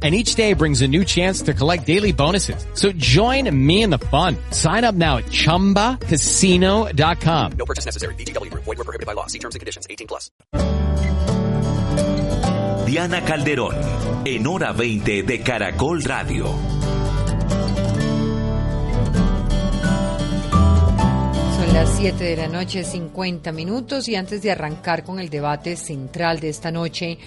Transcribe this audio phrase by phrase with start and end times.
[0.00, 2.64] and each day brings a new chance to collect daily bonuses.
[2.74, 4.36] So join me in the fun.
[4.52, 7.52] Sign up now at ChumbaCasino.com.
[7.58, 8.14] No purchase necessary.
[8.14, 8.54] BGW.
[8.54, 9.26] Void were prohibited by law.
[9.26, 9.88] See terms and conditions.
[9.90, 10.30] 18 plus.
[12.88, 13.76] Diana Calderón,
[14.24, 16.46] en hora 20 de Caracol Radio.
[21.54, 25.76] Son las 7 de la noche, 50 minutos, y antes de arrancar con el debate
[25.76, 27.18] central de esta noche,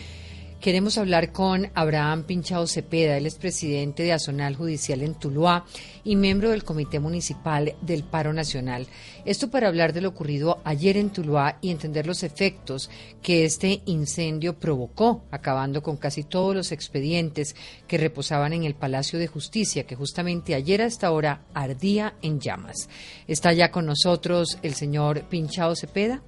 [0.61, 5.65] Queremos hablar con Abraham Pinchao Cepeda, él es presidente de Azonal Judicial en Tuluá
[6.03, 8.85] y miembro del Comité Municipal del Paro Nacional.
[9.25, 12.91] Esto para hablar de lo ocurrido ayer en Tuluá y entender los efectos
[13.23, 17.55] que este incendio provocó, acabando con casi todos los expedientes
[17.88, 22.39] que reposaban en el Palacio de Justicia, que justamente ayer a esta hora ardía en
[22.39, 22.88] llamas.
[23.27, 26.21] Está ya con nosotros el señor Pinchao Cepeda.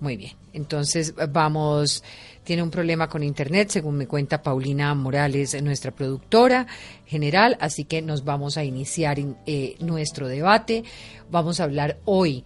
[0.00, 0.32] Muy bien.
[0.52, 2.04] Entonces vamos,
[2.44, 6.66] tiene un problema con Internet, según me cuenta Paulina Morales, nuestra productora
[7.06, 10.84] general, así que nos vamos a iniciar eh, nuestro debate.
[11.30, 12.44] Vamos a hablar hoy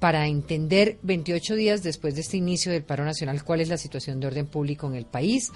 [0.00, 4.18] para entender 28 días después de este inicio del paro nacional cuál es la situación
[4.18, 5.52] de orden público en el país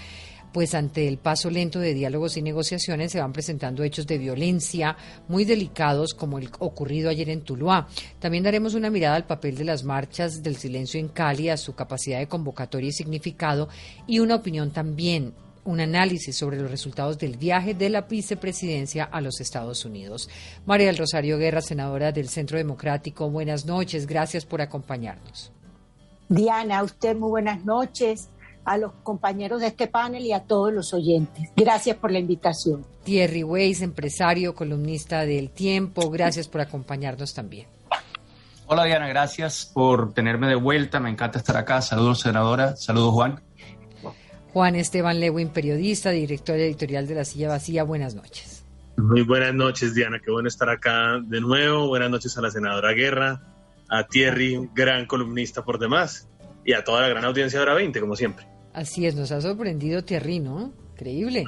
[0.52, 4.96] pues ante el paso lento de diálogos y negociaciones se van presentando hechos de violencia
[5.28, 7.88] muy delicados como el ocurrido ayer en Tuluá.
[8.18, 11.74] También daremos una mirada al papel de las marchas del silencio en Cali, a su
[11.74, 13.68] capacidad de convocatoria y significado
[14.06, 19.20] y una opinión también un análisis sobre los resultados del viaje de la vicepresidencia a
[19.20, 20.28] los Estados Unidos.
[20.66, 25.52] María del Rosario Guerra, senadora del Centro Democrático, buenas noches, gracias por acompañarnos.
[26.28, 28.28] Diana, usted muy buenas noches
[28.64, 31.50] a los compañeros de este panel y a todos los oyentes.
[31.56, 32.86] Gracias por la invitación.
[33.04, 37.66] Thierry Weiss, empresario, columnista del Tiempo, gracias por acompañarnos también.
[38.66, 41.82] Hola Diana, gracias por tenerme de vuelta, me encanta estar acá.
[41.82, 43.40] Saludos senadora, saludos Juan.
[44.52, 48.64] Juan Esteban Lewin, periodista, director editorial de La Silla Vacía, buenas noches.
[48.96, 51.88] Muy buenas noches Diana, qué bueno estar acá de nuevo.
[51.88, 53.40] Buenas noches a la senadora Guerra,
[53.88, 56.28] a Thierry, gran columnista por demás,
[56.64, 58.51] y a toda la gran audiencia de Hora 20, como siempre.
[58.72, 60.72] Así es, nos ha sorprendido Thierry, ¿no?
[60.94, 61.44] Increíble.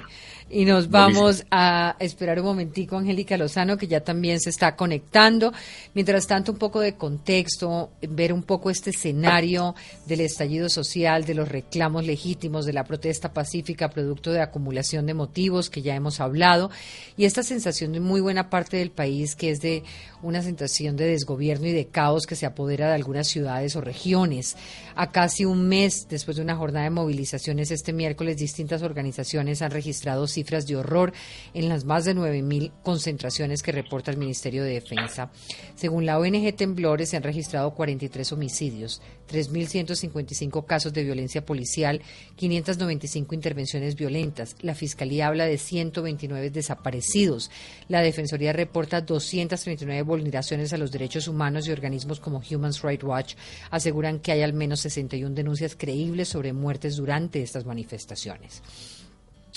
[0.50, 5.52] Y nos vamos a esperar un momentico, Angélica Lozano, que ya también se está conectando.
[5.94, 9.74] Mientras tanto, un poco de contexto, ver un poco este escenario
[10.06, 15.14] del estallido social, de los reclamos legítimos, de la protesta pacífica, producto de acumulación de
[15.14, 16.70] motivos que ya hemos hablado,
[17.16, 19.82] y esta sensación de muy buena parte del país que es de
[20.22, 24.56] una sensación de desgobierno y de caos que se apodera de algunas ciudades o regiones.
[24.94, 29.70] A casi un mes después de una jornada de movilizaciones este miércoles, distintas organizaciones han
[29.70, 31.12] registrado cifras de horror
[31.54, 35.30] en las más de 9.000 concentraciones que reporta el Ministerio de Defensa.
[35.74, 39.00] Según la ONG Temblores, se han registrado 43 homicidios,
[39.30, 42.02] 3.155 casos de violencia policial,
[42.36, 44.56] 595 intervenciones violentas.
[44.60, 47.50] La Fiscalía habla de 129 desaparecidos.
[47.88, 53.34] La Defensoría reporta 239 vulneraciones a los derechos humanos y organismos como Human Rights Watch
[53.70, 58.62] aseguran que hay al menos 61 denuncias creíbles sobre muertes durante estas manifestaciones.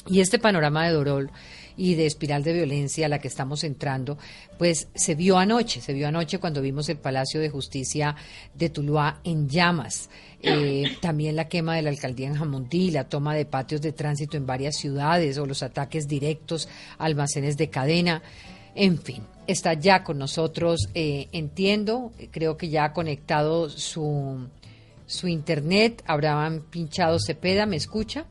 [0.09, 1.31] Y este panorama de Dorol
[1.77, 4.17] y de espiral de violencia a la que estamos entrando,
[4.57, 8.15] pues se vio anoche, se vio anoche cuando vimos el Palacio de Justicia
[8.55, 10.09] de Tuluá en llamas.
[10.41, 14.37] Eh, también la quema de la alcaldía en Jamundí, la toma de patios de tránsito
[14.37, 16.67] en varias ciudades o los ataques directos
[16.97, 18.23] a almacenes de cadena.
[18.73, 24.47] En fin, está ya con nosotros, eh, entiendo, creo que ya ha conectado su,
[25.05, 26.03] su internet.
[26.07, 28.25] Abraham Pinchado Cepeda, ¿me escucha?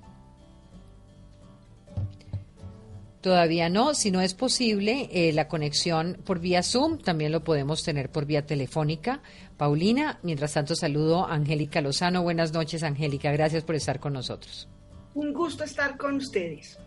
[3.27, 7.83] Todavía no, si no es posible, eh, la conexión por vía Zoom también lo podemos
[7.83, 9.21] tener por vía telefónica.
[9.57, 12.23] Paulina, mientras tanto saludo a Angélica Lozano.
[12.23, 14.69] Buenas noches, Angélica, gracias por estar con nosotros.
[15.15, 16.79] Un gusto estar con ustedes.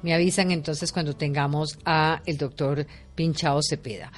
[0.00, 4.10] Me avisan entonces cuando tengamos a el doctor Pinchao Cepeda.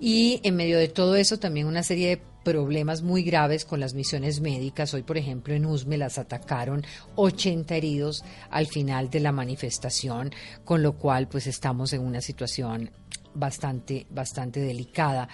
[0.00, 3.94] Y en medio de todo eso también una serie de problemas muy graves con las
[3.94, 4.94] misiones médicas.
[4.94, 6.84] Hoy, por ejemplo, en Usme las atacaron
[7.16, 10.30] 80 heridos al final de la manifestación,
[10.64, 12.92] con lo cual pues estamos en una situación
[13.34, 15.28] bastante, bastante delicada.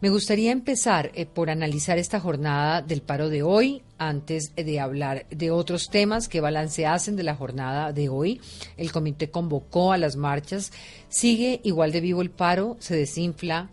[0.00, 5.26] Me gustaría empezar eh, por analizar esta jornada del paro de hoy, antes de hablar
[5.28, 8.40] de otros temas que balance hacen de la jornada de hoy.
[8.78, 10.72] El comité convocó a las marchas,
[11.10, 13.68] sigue igual de vivo el paro, se desinfla,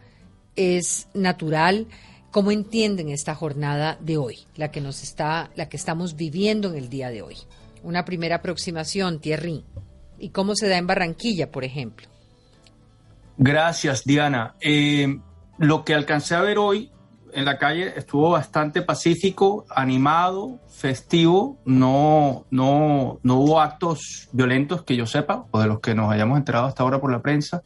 [0.57, 1.87] es natural
[2.31, 6.78] ¿Cómo entienden esta jornada de hoy, la que nos está, la que estamos viviendo en
[6.78, 7.36] el día de hoy?
[7.83, 9.66] Una primera aproximación, Thierry.
[10.18, 12.07] ¿Y cómo se da en Barranquilla, por ejemplo?
[13.38, 14.56] Gracias, Diana.
[14.62, 15.19] Eh,
[15.57, 16.89] lo que alcancé a ver hoy
[17.33, 21.57] en la calle estuvo bastante pacífico, animado, festivo.
[21.66, 26.38] No, no, no hubo actos violentos que yo sepa, o de los que nos hayamos
[26.38, 27.62] enterado hasta ahora por la prensa.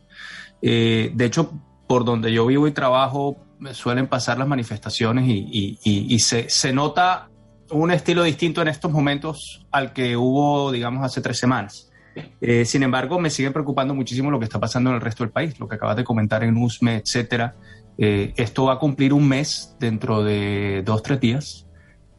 [0.63, 1.51] Eh, de hecho,
[1.85, 3.37] por donde yo vivo y trabajo,
[3.73, 7.29] suelen pasar las manifestaciones y, se, nota
[7.69, 11.91] un estilo distinto en estos momentos al que hubo, digamos, hace tres semanas.
[12.39, 15.31] Eh, sin embargo, me sigue preocupando muchísimo lo que está pasando en el resto del
[15.31, 17.55] país, lo que acabas de comentar en USME, etcétera.
[17.97, 21.67] Eh, esto va a cumplir un mes dentro de dos, tres días.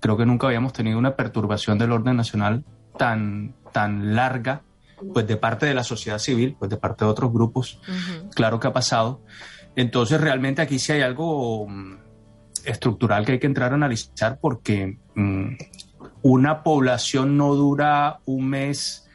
[0.00, 2.64] Creo que nunca habíamos tenido una perturbación del orden nacional
[2.98, 4.62] tan, tan larga,
[5.12, 7.80] pues de parte de la sociedad civil, pues de parte de otros grupos.
[8.34, 9.22] Claro que ha pasado.
[9.76, 11.98] Entonces, realmente aquí sí hay algo mm,
[12.64, 15.48] estructural que hay que entrar a analizar porque mm,
[16.22, 19.08] una población no dura un mes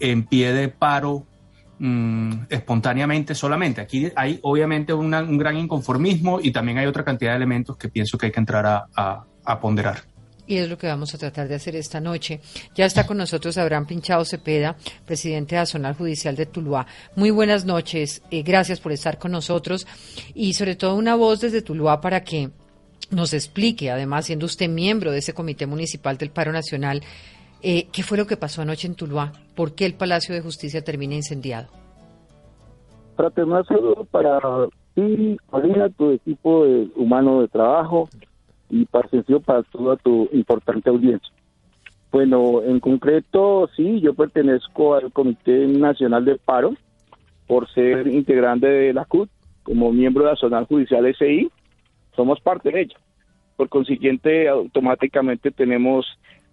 [0.00, 1.24] en pie de paro
[1.78, 3.80] mm, espontáneamente solamente.
[3.80, 8.18] Aquí hay obviamente un gran inconformismo y también hay otra cantidad de elementos que pienso
[8.18, 10.17] que hay que entrar a ponderar
[10.48, 12.40] y es lo que vamos a tratar de hacer esta noche.
[12.74, 16.86] Ya está con nosotros Abraham Pinchado Cepeda, presidente de la Zonal Judicial de Tuluá.
[17.14, 19.86] Muy buenas noches, eh, gracias por estar con nosotros
[20.34, 22.50] y sobre todo una voz desde Tuluá para que
[23.10, 27.02] nos explique, además siendo usted miembro de ese Comité Municipal del Paro Nacional,
[27.62, 30.82] eh, qué fue lo que pasó anoche en Tuluá, por qué el Palacio de Justicia
[30.82, 31.68] termina incendiado.
[33.16, 34.40] Saludo para
[34.94, 35.36] ti,
[35.96, 38.08] tu equipo humano de trabajo,
[38.70, 39.08] y para
[39.44, 41.32] para toda tu importante audiencia.
[42.10, 46.74] Bueno, en concreto, sí, yo pertenezco al Comité Nacional de Paro
[47.46, 49.28] por ser integrante de la CUT,
[49.62, 51.50] como miembro de la Zonal Judicial SI,
[52.16, 52.96] somos parte de ella.
[53.56, 56.06] Por consiguiente, automáticamente tenemos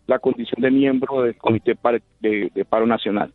[0.08, 1.78] la condición de miembro del Comité
[2.20, 3.32] de, Paro Nacional.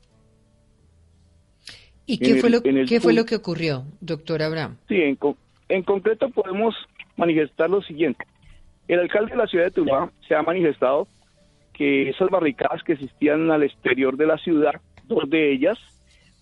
[2.06, 4.76] ¿Y qué, fue, lo, ¿qué fue lo que ocurrió, doctor Abraham?
[4.88, 5.16] Sí, en,
[5.68, 6.74] en concreto podemos
[7.16, 8.24] manifestar lo siguiente.
[8.90, 11.06] El alcalde de la ciudad de Tuluá se ha manifestado
[11.72, 15.78] que esas barricadas que existían al exterior de la ciudad, dos de ellas,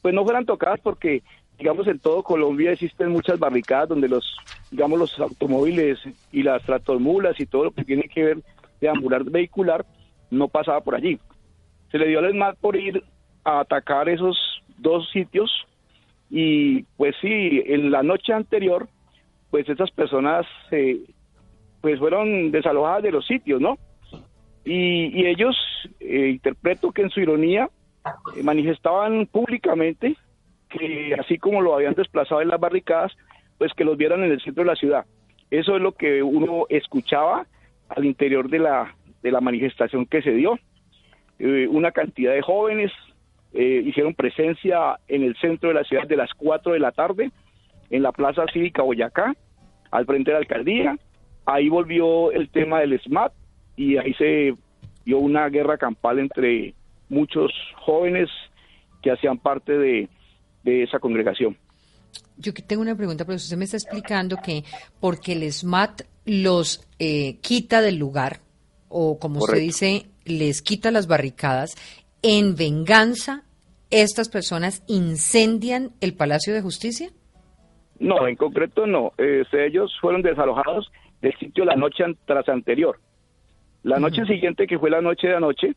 [0.00, 1.22] pues no fueran tocadas porque,
[1.58, 4.34] digamos, en todo Colombia existen muchas barricadas donde los,
[4.70, 5.98] digamos, los automóviles
[6.32, 8.38] y las tractormulas y todo lo que tiene que ver
[8.80, 9.84] de ambular vehicular
[10.30, 11.18] no pasaba por allí.
[11.92, 13.04] Se le dio al ESMAD por ir
[13.44, 14.38] a atacar esos
[14.78, 15.50] dos sitios
[16.30, 18.88] y pues sí, en la noche anterior,
[19.50, 20.98] pues esas personas se
[21.80, 23.78] pues fueron desalojadas de los sitios, ¿no?
[24.64, 25.56] Y, ellos,
[26.00, 27.70] eh, interpreto que en su ironía,
[28.36, 30.16] eh, manifestaban públicamente
[30.68, 33.12] que así como lo habían desplazado en las barricadas,
[33.56, 35.06] pues que los vieran en el centro de la ciudad.
[35.50, 37.46] Eso es lo que uno escuchaba
[37.88, 40.58] al interior de la, de la manifestación que se dio.
[41.38, 42.92] Eh, una cantidad de jóvenes
[43.54, 47.30] hicieron presencia en el centro de la ciudad de las 4 de la tarde,
[47.88, 49.34] en la Plaza Cívica Boyacá,
[49.90, 50.98] al frente de la alcaldía,
[51.48, 53.32] ahí volvió el tema del SMAT
[53.76, 54.54] y ahí se
[55.04, 56.74] dio una guerra campal entre
[57.08, 58.28] muchos jóvenes
[59.02, 60.08] que hacían parte de,
[60.64, 61.56] esa congregación.
[62.36, 64.62] Yo tengo una pregunta, pero usted me está explicando que
[65.00, 68.40] porque el SMAT los eh, quita del lugar,
[68.90, 71.74] o como usted dice, les quita las barricadas,
[72.20, 73.44] en venganza,
[73.90, 77.08] estas personas incendian el Palacio de Justicia?
[77.98, 79.12] No, en concreto no.
[79.16, 82.98] Eh, ellos fueron desalojados del sitio la noche tras anterior.
[83.82, 85.74] La noche siguiente, que fue la noche de anoche,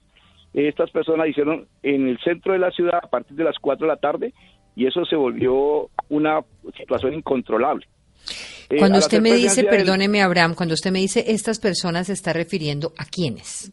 [0.54, 3.94] estas personas hicieron en el centro de la ciudad a partir de las 4 de
[3.94, 4.34] la tarde
[4.76, 6.42] y eso se volvió una
[6.78, 7.88] situación incontrolable.
[8.70, 12.34] Eh, cuando usted me dice, perdóneme Abraham, cuando usted me dice estas personas se está
[12.34, 13.72] refiriendo a quiénes?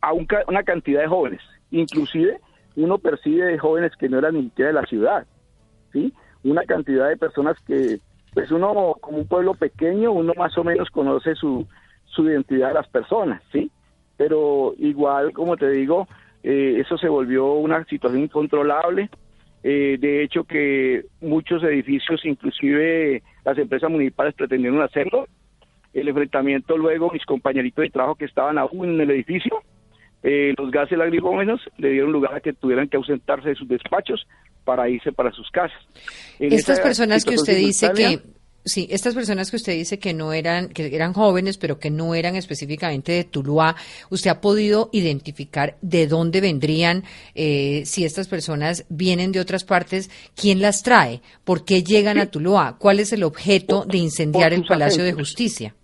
[0.00, 2.38] A una cantidad de jóvenes, inclusive
[2.76, 5.26] uno percibe de jóvenes que no eran ni siquiera de la ciudad,
[5.92, 6.12] ¿sí?
[6.44, 7.98] Una cantidad de personas que
[8.36, 11.66] pues uno como un pueblo pequeño, uno más o menos conoce su,
[12.04, 13.70] su identidad de las personas, ¿sí?
[14.18, 16.06] Pero igual, como te digo,
[16.42, 19.08] eh, eso se volvió una situación incontrolable.
[19.62, 25.28] Eh, de hecho, que muchos edificios, inclusive las empresas municipales, pretendieron hacerlo.
[25.94, 29.62] El enfrentamiento luego, mis compañeritos de trabajo que estaban aún en el edificio,
[30.28, 34.26] eh, los gases lacrimógenos le dieron lugar a que tuvieran que ausentarse de sus despachos
[34.64, 35.78] para irse para sus casas.
[36.40, 38.18] Estas personas que usted dice que
[38.64, 42.16] sí, estas personas que usted dice que no eran que eran jóvenes, pero que no
[42.16, 43.76] eran específicamente de Tuluá,
[44.10, 47.04] ¿usted ha podido identificar de dónde vendrían
[47.36, 52.26] eh, si estas personas vienen de otras partes, quién las trae, por qué llegan a
[52.26, 55.76] Tuluá, cuál es el objeto de incendiar el Palacio de Justicia?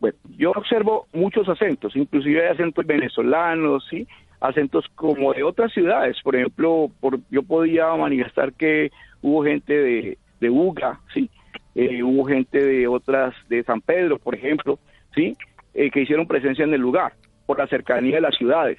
[0.00, 4.08] Bueno, yo observo muchos acentos, inclusive hay acentos venezolanos, ¿sí?
[4.40, 6.16] acentos como de otras ciudades.
[6.22, 8.90] Por ejemplo, por, yo podía manifestar que
[9.22, 11.30] hubo gente de, de Uga, ¿sí?
[11.74, 14.78] Eh, hubo gente de otras, de San Pedro, por ejemplo,
[15.14, 15.36] ¿sí?
[15.74, 17.12] Eh, que hicieron presencia en el lugar,
[17.46, 18.78] por la cercanía de las ciudades.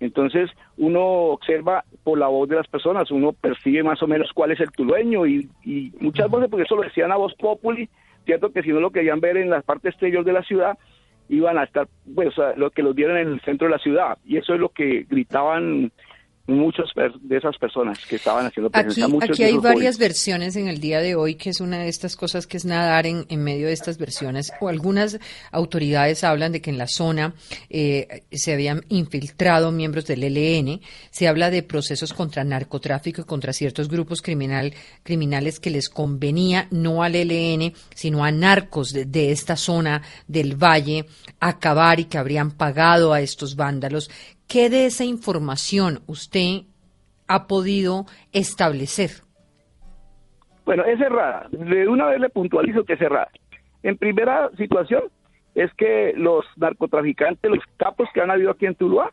[0.00, 4.52] Entonces, uno observa por la voz de las personas, uno percibe más o menos cuál
[4.52, 7.88] es el tulueño y, y muchas veces, porque eso lo decían a voz populi,
[8.24, 10.78] cierto que si no lo querían ver en la parte exterior de la ciudad,
[11.28, 14.18] iban a estar, pues, lo que los vieron en el centro de la ciudad.
[14.24, 15.90] Y eso es lo que gritaban
[16.46, 16.90] muchas
[17.22, 19.06] de esas personas que estaban haciendo presencia.
[19.06, 22.16] Aquí, aquí hay varias versiones en el día de hoy, que es una de estas
[22.16, 24.52] cosas que es nadar en, en medio de estas versiones.
[24.60, 25.18] O algunas
[25.52, 27.34] autoridades hablan de que en la zona
[27.70, 30.80] eh, se habían infiltrado miembros del ELN.
[31.10, 36.68] Se habla de procesos contra narcotráfico y contra ciertos grupos criminal, criminales que les convenía
[36.70, 41.06] no al ELN, sino a narcos de, de esta zona del valle
[41.40, 44.10] acabar y que habrían pagado a estos vándalos.
[44.48, 46.62] ¿Qué de esa información usted
[47.26, 49.10] ha podido establecer?
[50.64, 51.48] Bueno, es errada.
[51.50, 53.30] De una vez le puntualizo que es errada.
[53.82, 55.04] En primera situación
[55.54, 59.12] es que los narcotraficantes, los capos que han habido aquí en Tuluá,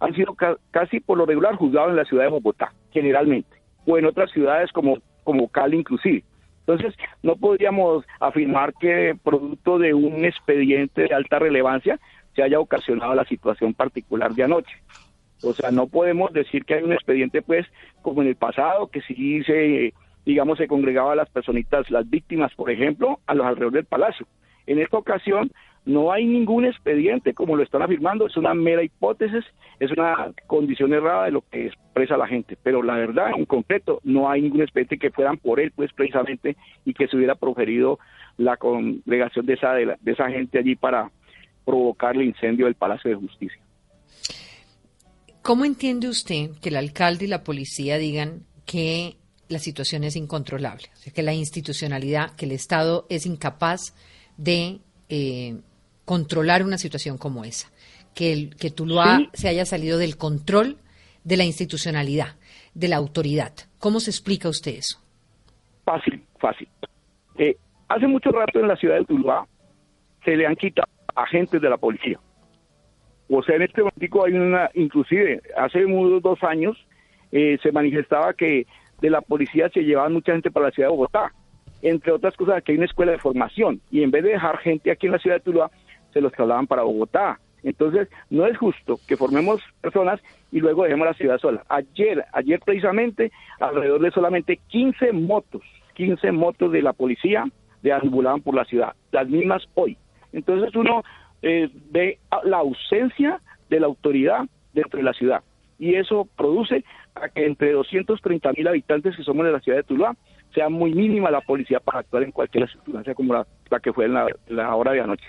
[0.00, 3.98] han sido ca casi por lo regular juzgados en la ciudad de Bogotá, generalmente, o
[3.98, 6.24] en otras ciudades como, como Cali inclusive.
[6.66, 11.98] Entonces, no podríamos afirmar que producto de un expediente de alta relevancia
[12.34, 14.76] se haya ocasionado la situación particular de anoche.
[15.42, 17.66] O sea, no podemos decir que hay un expediente, pues,
[18.00, 19.92] como en el pasado, que sí se,
[20.24, 24.26] digamos, se congregaba a las personitas, las víctimas, por ejemplo, a los alrededores del palacio.
[24.66, 25.50] En esta ocasión
[25.84, 29.44] no hay ningún expediente, como lo están afirmando, es una mera hipótesis,
[29.80, 34.00] es una condición errada de lo que expresa la gente, pero la verdad, en concreto,
[34.04, 37.98] no hay ningún expediente que fueran por él, pues precisamente, y que se hubiera proferido
[38.36, 41.10] la congregación de esa, de, de esa gente allí para
[41.64, 43.60] provocar el incendio del Palacio de Justicia.
[45.42, 49.16] ¿Cómo entiende usted que el alcalde y la policía digan que
[49.48, 50.84] la situación es incontrolable?
[50.94, 53.94] O sea, que la institucionalidad, que el Estado es incapaz
[54.36, 54.78] de
[55.08, 55.60] eh,
[56.04, 57.68] controlar una situación como esa.
[58.14, 59.28] Que, el, que Tuluá sí.
[59.34, 60.76] se haya salido del control
[61.24, 62.36] de la institucionalidad,
[62.74, 63.52] de la autoridad.
[63.78, 65.00] ¿Cómo se explica usted eso?
[65.84, 66.68] Fácil, fácil.
[67.36, 67.56] Eh,
[67.88, 69.46] hace mucho rato en la ciudad de Tuluá
[70.24, 72.18] se le han quitado agentes de la policía.
[73.28, 76.76] O sea, en este momento hay una, inclusive hace unos dos años
[77.30, 78.66] eh, se manifestaba que
[79.00, 81.32] de la policía se llevaban mucha gente para la ciudad de Bogotá,
[81.80, 84.90] entre otras cosas que hay una escuela de formación y en vez de dejar gente
[84.90, 85.70] aquí en la ciudad de Tuluá,
[86.12, 87.40] se los trasladaban para Bogotá.
[87.62, 91.64] Entonces, no es justo que formemos personas y luego dejemos la ciudad sola.
[91.68, 95.62] Ayer, ayer precisamente, alrededor de solamente 15 motos,
[95.94, 97.44] 15 motos de la policía
[97.82, 99.96] deambulaban por la ciudad, las mismas hoy.
[100.32, 101.02] Entonces uno
[101.42, 105.42] eh, ve la ausencia de la autoridad dentro de la ciudad
[105.82, 106.84] y eso produce
[107.16, 110.16] a que entre 230 mil habitantes que somos de la ciudad de Tuluá
[110.54, 113.46] sea muy mínima la policía para actuar en cualquier circunstancia como la,
[113.80, 115.26] que fue en la, la, hora de anoche.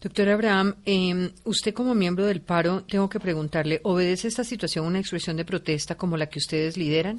[0.00, 4.98] Doctor Abraham, eh, usted como miembro del paro, tengo que preguntarle, ¿obedece esta situación una
[4.98, 7.18] expresión de protesta como la que ustedes lideran?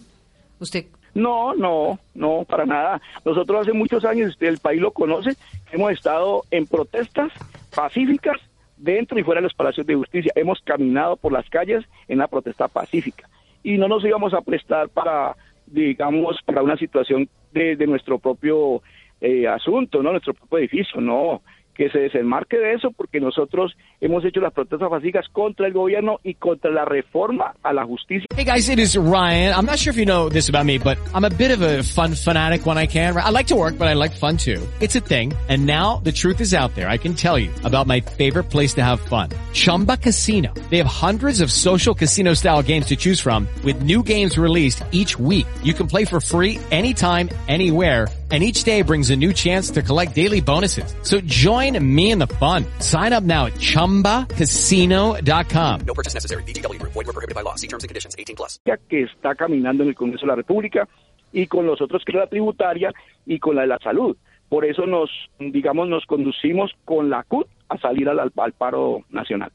[0.60, 3.01] ¿Usted no, no, no, para nada.
[3.25, 5.36] Nosotros hace muchos años, el país lo conoce,
[5.72, 7.32] hemos estado en protestas
[7.75, 8.38] pacíficas
[8.77, 10.32] dentro y fuera de los palacios de justicia.
[10.36, 13.30] Hemos caminado por las calles en la protesta pacífica
[13.63, 15.36] y no nos íbamos a prestar para,
[15.68, 18.82] digamos, para una situación de, de nuestro propio
[19.20, 21.41] eh, asunto, no nuestro propio edificio, no
[21.75, 26.20] que se desenmarque de eso porque nosotros hemos hecho las protestas pacíficas contra el gobierno
[26.24, 28.28] y contra la reforma a la justicia.
[28.36, 29.54] Hey guys, it is Ryan.
[29.54, 31.84] I'm not sure if you know this about me, but I'm a bit of a
[31.84, 33.16] fun fanatic when I can.
[33.16, 34.66] I like to work, but I like fun too.
[34.80, 35.34] It's a thing.
[35.50, 36.90] And now the truth is out there.
[36.90, 39.30] I can tell you about my favorite place to have fun.
[39.54, 40.54] Chumba Casino.
[40.70, 44.84] They have hundreds of social casino style games to choose from with new games released
[44.92, 45.46] each week.
[45.62, 49.82] You can play for free anytime, anywhere and each day brings a new chance to
[49.82, 50.96] collect daily bonuses.
[51.04, 52.66] So join me in the fun.
[52.80, 55.80] Sign up now at ChumbaCasino.com.
[55.86, 56.44] No purchase necessary.
[56.44, 56.82] BGW.
[56.84, 57.56] Void were prohibited by law.
[57.56, 58.16] See terms and conditions.
[58.18, 58.58] 18 plus.
[58.90, 60.88] Que está caminando en el Congreso de la República
[61.34, 62.94] y con los otros que es la tributaria
[63.26, 64.16] y con la de la salud.
[64.50, 65.10] Por eso nos,
[65.40, 69.52] digamos, nos conducimos con la CUT a salir al, al paro nacional.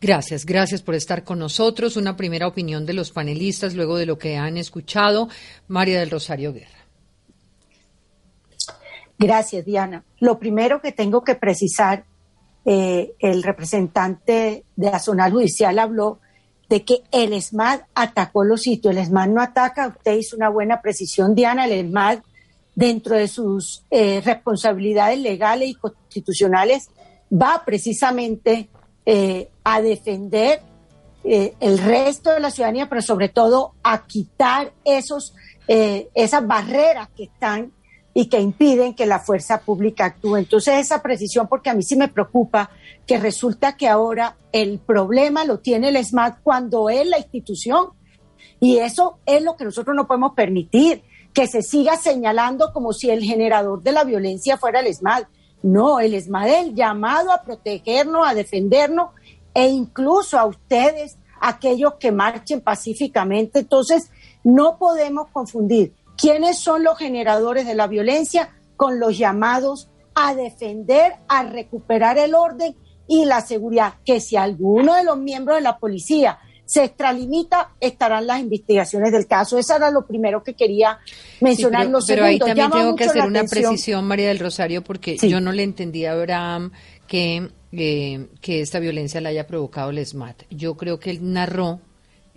[0.00, 1.96] Gracias, gracias por estar con nosotros.
[1.96, 5.28] Una primera opinión de los panelistas luego de lo que han escuchado.
[5.68, 6.79] María del Rosario Guerra.
[9.20, 10.02] Gracias, Diana.
[10.18, 12.06] Lo primero que tengo que precisar,
[12.64, 16.20] eh, el representante de la zona judicial habló
[16.70, 18.92] de que el ESMAD atacó los sitios.
[18.92, 22.20] El ESMAD no ataca, usted hizo una buena precisión, Diana, el ESMAD
[22.74, 26.88] dentro de sus eh, responsabilidades legales y constitucionales,
[27.30, 28.70] va precisamente
[29.04, 30.62] eh, a defender
[31.22, 35.34] el resto de la ciudadanía, pero sobre todo a quitar esos,
[35.68, 37.72] esas barreras que están
[38.12, 40.36] y que impiden que la fuerza pública actúe.
[40.36, 42.70] Entonces, esa precisión, porque a mí sí me preocupa
[43.06, 47.90] que resulta que ahora el problema lo tiene el SMAT cuando es la institución.
[48.58, 51.02] Y eso es lo que nosotros no podemos permitir
[51.32, 55.24] que se siga señalando como si el generador de la violencia fuera el ESMAD.
[55.62, 59.10] No, el ESMAD es el llamado a protegernos, a defendernos
[59.54, 63.60] e incluso a ustedes, aquellos que marchen pacíficamente.
[63.60, 64.10] Entonces,
[64.42, 71.14] no podemos confundir quiénes son los generadores de la violencia con los llamados a defender,
[71.28, 73.94] a recuperar el orden y la seguridad.
[74.04, 79.26] Que si alguno de los miembros de la policía se extralimita, estarán las investigaciones del
[79.26, 79.58] caso.
[79.58, 80.98] Eso era lo primero que quería
[81.40, 81.86] mencionar.
[81.86, 85.52] pero, pero ahí también tengo que hacer una precisión, María del Rosario, porque yo no
[85.52, 86.70] le entendí a Abraham
[87.08, 90.44] que, eh, que esta violencia la haya provocado el SMAT.
[90.50, 91.80] Yo creo que él narró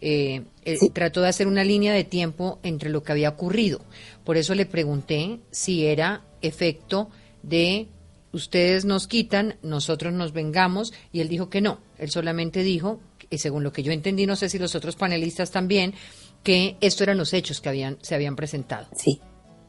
[0.05, 3.79] eh, eh, trató de hacer una línea de tiempo entre lo que había ocurrido.
[4.25, 7.10] Por eso le pregunté si era efecto
[7.41, 7.88] de
[8.33, 11.79] ustedes nos quitan, nosotros nos vengamos, y él dijo que no.
[11.98, 15.51] Él solamente dijo y según lo que yo entendí, no sé si los otros panelistas
[15.51, 15.93] también,
[16.43, 18.88] que estos eran los hechos que habían, se habían presentado.
[18.95, 19.22] Sí.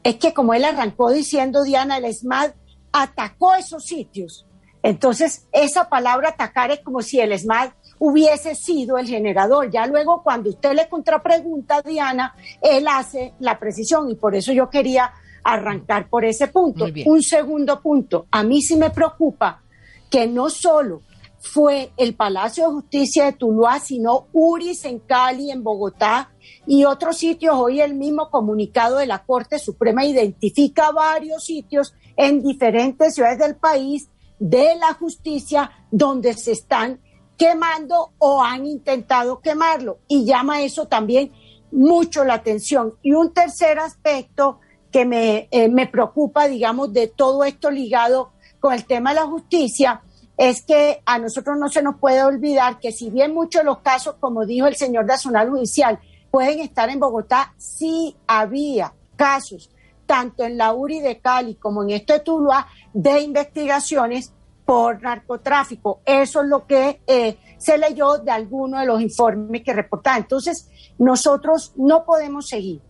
[0.03, 2.51] Es que como él arrancó diciendo, Diana, el ESMAD
[2.91, 4.45] atacó esos sitios.
[4.83, 9.69] Entonces, esa palabra atacar es como si el ESMAD hubiese sido el generador.
[9.69, 14.69] Ya luego, cuando usted le contrapregunta, Diana, él hace la precisión y por eso yo
[14.69, 15.11] quería
[15.43, 16.85] arrancar por ese punto.
[17.05, 18.25] Un segundo punto.
[18.31, 19.61] A mí sí me preocupa
[20.09, 21.01] que no solo
[21.37, 26.31] fue el Palacio de Justicia de Tuluá, sino URIS en Cali, en Bogotá
[26.65, 27.55] y otros sitios.
[27.55, 33.55] Hoy el mismo comunicado de la Corte Suprema identifica varios sitios en diferentes ciudades del
[33.55, 34.09] país
[34.39, 36.99] de la justicia donde se están
[37.37, 41.31] quemando o han intentado quemarlo y llama eso también
[41.71, 42.95] mucho la atención.
[43.01, 44.59] Y un tercer aspecto
[44.91, 49.27] que me, eh, me preocupa, digamos, de todo esto ligado con el tema de la
[49.27, 50.01] justicia,
[50.37, 53.79] es que a nosotros no se nos puede olvidar que si bien muchos de los
[53.79, 55.99] casos, como dijo el señor Nacional Judicial,
[56.31, 59.69] pueden estar en Bogotá, sí había casos,
[60.05, 64.33] tanto en la URI de Cali como en esto de Tuluá, de investigaciones
[64.65, 66.01] por narcotráfico.
[66.05, 70.21] Eso es lo que eh, se leyó de alguno de los informes que reportaban.
[70.21, 72.81] Entonces, nosotros no podemos seguir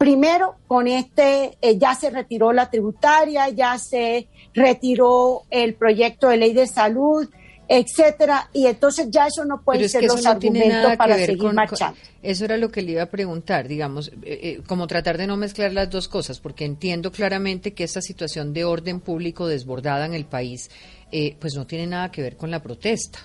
[0.00, 6.38] Primero, con este eh, ya se retiró la tributaria, ya se retiró el proyecto de
[6.38, 7.28] ley de salud,
[7.72, 11.96] etcétera, y entonces ya eso no puede ser los argumentos para seguir marchando.
[12.20, 15.36] eso era lo que le iba a preguntar, digamos, eh, eh, como tratar de no
[15.36, 20.14] mezclar las dos cosas, porque entiendo claramente que esta situación de orden público desbordada en
[20.14, 20.68] el país,
[21.38, 23.20] pues no tiene nada que ver con la protesta.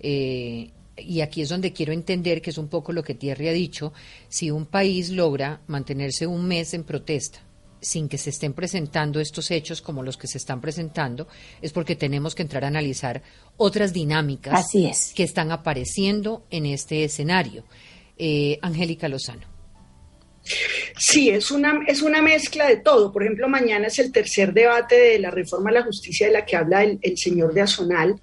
[0.00, 3.52] Eh, y aquí es donde quiero entender que es un poco lo que Thierry ha
[3.52, 3.92] dicho,
[4.28, 7.40] si un país logra mantenerse un mes en protesta
[7.82, 11.28] sin que se estén presentando estos hechos como los que se están presentando,
[11.60, 13.22] es porque tenemos que entrar a analizar
[13.58, 14.66] otras dinámicas
[15.14, 17.64] que están apareciendo en este escenario.
[18.16, 19.50] Eh, Angélica Lozano.
[20.96, 23.12] Sí, es una, es una mezcla de todo.
[23.12, 26.44] Por ejemplo, mañana es el tercer debate de la reforma a la justicia de la
[26.44, 28.20] que habla el, el señor de Azonal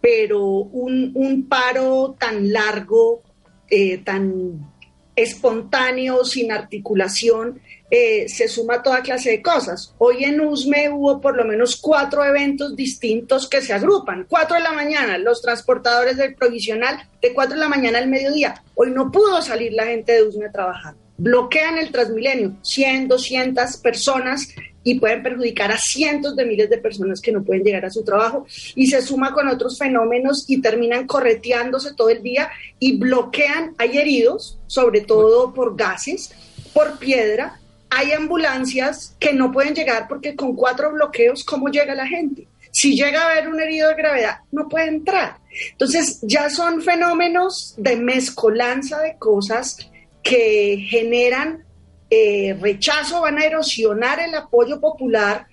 [0.00, 3.22] pero un, paro tan largo,
[3.68, 4.72] eh, tan
[5.14, 7.60] espontáneo, sin articulación,
[7.90, 9.94] eh, se suma toda clase de cosas.
[9.98, 14.26] Hoy en USME hubo por lo menos cuatro eventos distintos que se agrupan.
[14.28, 18.62] Cuatro de la mañana, los transportadores del provisional, de cuatro de la mañana al mediodía.
[18.74, 20.94] Hoy no pudo salir la gente de USME a trabajar.
[21.18, 27.20] Bloquean el Transmilenio, 100, 200 personas y pueden perjudicar a cientos de miles de personas
[27.20, 31.06] que no pueden llegar a su trabajo y se suma con otros fenómenos y terminan
[31.06, 36.32] correteándose todo el día y bloquean, hay heridos, sobre todo por gases,
[36.72, 37.59] por piedra,
[37.90, 42.46] hay ambulancias que no pueden llegar porque con cuatro bloqueos, ¿cómo llega la gente?
[42.72, 45.38] Si llega a haber un herido de gravedad, no puede entrar.
[45.72, 49.76] Entonces ya son fenómenos de mezcolanza de cosas
[50.22, 51.64] que generan
[52.10, 55.46] eh, rechazo, van a erosionar el apoyo popular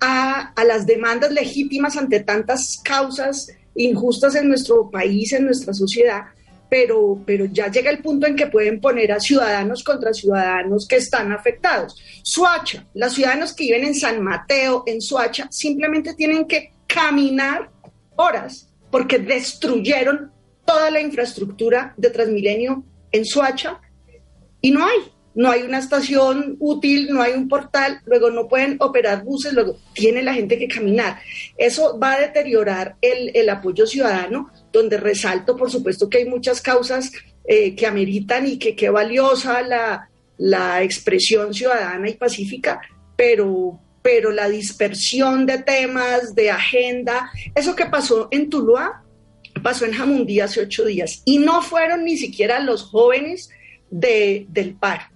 [0.00, 6.24] a, las demandas legítimas ante tantas causas injustas en nuestro país, en nuestra sociedad,
[6.72, 10.96] pero, pero ya llega el punto en que pueden poner a ciudadanos contra ciudadanos que
[10.96, 12.02] están afectados.
[12.22, 17.70] Suacha, los ciudadanos que viven en San Mateo, en Suacha, simplemente tienen que caminar
[18.16, 20.32] horas porque destruyeron
[20.64, 23.78] toda la infraestructura de Transmilenio en Suacha
[24.62, 28.76] y no hay no hay una estación útil, no hay un portal, luego no pueden
[28.80, 31.20] operar buses, luego tiene la gente que caminar.
[31.56, 37.10] Eso va a deteriorar el, apoyo ciudadano, donde resalto, por supuesto, que hay muchas causas
[37.46, 42.80] eh, que ameritan y que qué valiosa la, la expresión ciudadana y pacífica,
[43.16, 49.02] pero, pero la dispersión de temas, de agenda, eso que pasó en Tuluá,
[49.62, 53.50] pasó en Jamundí hace ocho días y no fueron ni siquiera los jóvenes
[53.90, 55.11] de, del paro.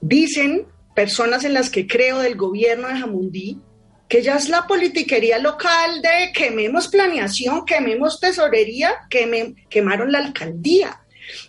[0.00, 3.60] Dicen personas en las que creo del gobierno de Jamundí
[4.08, 8.90] que ya es la politiquería local de quememos planeación, quememos tesorería,
[9.68, 10.98] quemaron la alcaldía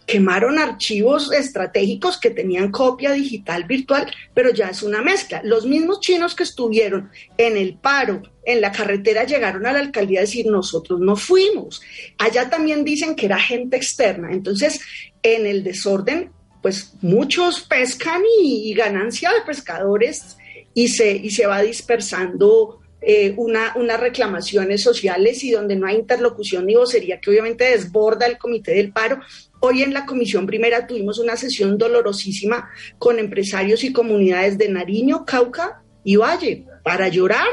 [0.05, 5.41] quemaron archivos estratégicos que tenían copia digital virtual, pero ya es una mezcla.
[5.43, 10.19] Los mismos chinos que estuvieron en el paro, en la carretera, llegaron a la alcaldía
[10.19, 11.81] a decir, nosotros no fuimos.
[12.17, 14.31] Allá también dicen que era gente externa.
[14.31, 14.81] Entonces,
[15.23, 20.37] en el desorden, pues muchos pescan y, ganancia de pescadores
[20.73, 25.95] y se, y se va dispersando eh, una, unas reclamaciones sociales y donde no hay
[25.95, 29.21] interlocución ni vocería, que obviamente desborda el comité del paro.
[29.61, 35.25] Hoy en la Comisión Primera tuvimos una sesión dolorosísima con empresarios y comunidades de Nariño,
[35.25, 37.47] Cauca y Valle para llorar,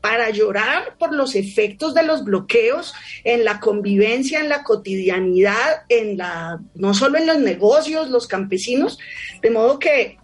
[0.00, 6.16] para llorar por los efectos de los bloqueos en la convivencia, en la cotidianidad, en
[6.16, 8.98] la no solo en los negocios, los campesinos,
[9.42, 10.18] de modo que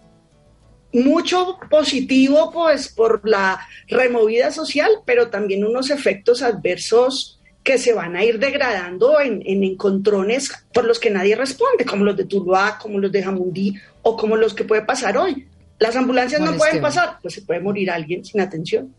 [0.93, 8.15] mucho positivo pues por la removida social, pero también unos efectos adversos que se van
[8.15, 12.97] a ir degradando en, encontrones por los que nadie responde, como los de Tuluá, como
[12.97, 15.47] los de Jamundí o como los que puede pasar hoy.
[15.77, 18.95] Las ambulancias no pueden pasar, pues se puede morir alguien sin atención.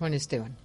[0.00, 0.56] Juan Esteban.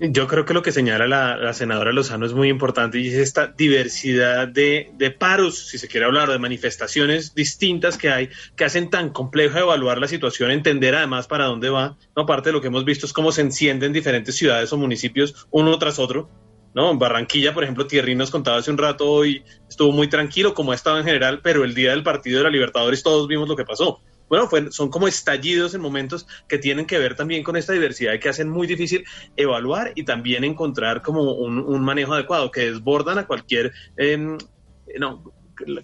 [0.00, 3.46] Yo creo que lo que señala la, senadora Lozano es muy importante y es esta
[3.46, 9.10] diversidad de, paros, si se quiere hablar, de manifestaciones distintas que hay, que hacen tan
[9.10, 11.96] complejo evaluar la situación, entender además para dónde va.
[12.16, 15.46] No, aparte de lo que hemos visto es cómo se encienden diferentes ciudades o municipios
[15.52, 16.28] uno tras otro.
[16.74, 16.90] ¿no?
[16.90, 20.72] En Barranquilla, por ejemplo, Thierry nos contaba hace un rato hoy, estuvo muy tranquilo, como
[20.72, 23.54] ha estado en general, pero el día del partido de la Libertadores todos vimos lo
[23.54, 27.72] que pasó bueno, son como estallidos en momentos que tienen que ver también con esta
[27.72, 29.04] diversidad que hacen muy difícil
[29.36, 34.38] evaluar y también encontrar como un, manejo adecuado, que desbordan a cualquier em,
[34.98, 35.22] no,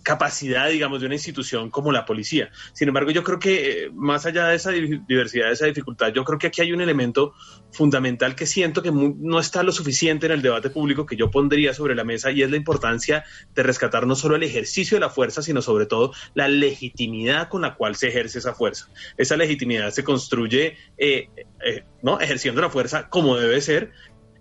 [0.02, 2.50] capacidad, digamos, de una institución como la policía.
[2.72, 6.24] Sin embargo, yo creo que eh, más allá de esa diversidad, de esa dificultad, yo
[6.24, 7.34] creo que aquí hay un elemento
[7.72, 11.74] fundamental que siento que no está lo suficiente en el debate público que yo pondría
[11.74, 15.10] sobre la mesa y es la importancia de rescatar no solo el ejercicio de la
[15.10, 18.88] fuerza, sino sobre todo la legitimidad con la cual se ejerce esa fuerza.
[19.16, 21.28] Esa legitimidad se construye eh,
[21.64, 22.20] eh, ¿no?
[22.20, 23.92] ejerciendo la fuerza como debe ser,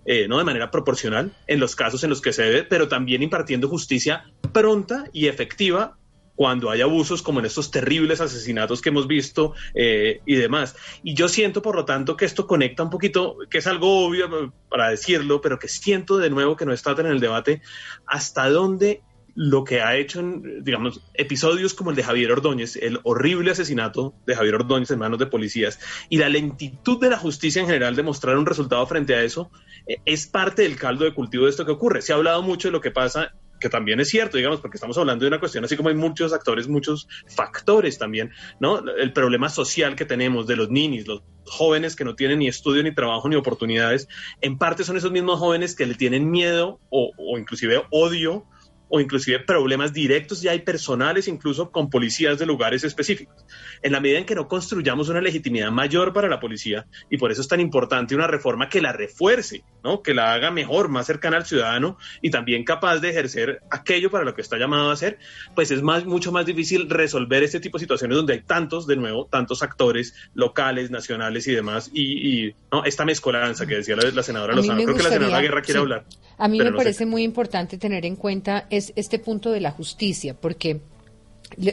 [0.08, 0.38] eh, ¿no?
[0.38, 4.32] de manera proporcional en los casos en los que se debe, pero también impartiendo justicia
[4.54, 5.98] pronta y efectiva
[6.38, 10.76] cuando hay abusos como en estos terribles asesinatos que hemos visto eh, y demás.
[11.04, 14.54] Y yo siento, por lo tanto, que esto conecta un poquito, que es algo obvio
[14.70, 17.62] para decirlo, pero que siento de nuevo que no está en el debate,
[18.06, 19.02] hasta dónde
[19.40, 24.16] lo que ha hecho en, digamos, episodios como el de Javier Ordóñez, el horrible asesinato
[24.26, 27.96] de Javier Ordóñez en manos de policías y la lentitud de la justicia en general
[27.96, 29.52] de mostrar un resultado frente a eso,
[29.86, 32.02] eh, es parte del caldo de cultivo de esto que ocurre.
[32.02, 34.98] Se ha hablado mucho de lo que pasa que también es cierto, digamos, porque estamos
[34.98, 38.80] hablando de una cuestión, así como hay muchos actores, muchos factores también, ¿no?
[38.80, 42.82] El problema social que tenemos de los ninis, los jóvenes que no tienen ni estudio,
[42.82, 44.08] ni trabajo, ni oportunidades,
[44.42, 48.48] en parte son esos mismos jóvenes que le tienen miedo o, o inclusive odio
[48.90, 53.46] o inclusive problemas directos ya hay personales incluso con policías de lugares específicos.
[53.82, 57.32] En la medida en que no construyamos una legitimidad mayor para la policía, y por
[57.32, 60.02] eso es tan importante una reforma que la refuerce, ¿no?
[60.02, 64.24] que la haga mejor, más cercana al ciudadano y también capaz de ejercer aquello para
[64.24, 65.18] lo que está llamado a hacer,
[65.56, 68.96] pues es más, mucho más difícil resolver este tipo de situaciones donde hay tantos, de
[68.96, 72.84] nuevo, tantos actores locales, nacionales y demás, y, ¿no?
[72.86, 74.84] esta mezcolanza que decía la, senadora Lozano.
[74.84, 76.06] Creo que la senadora Guerra quiere hablar.
[76.38, 80.34] A mí me parece muy importante tener en cuenta es este punto de la justicia,
[80.34, 80.80] porque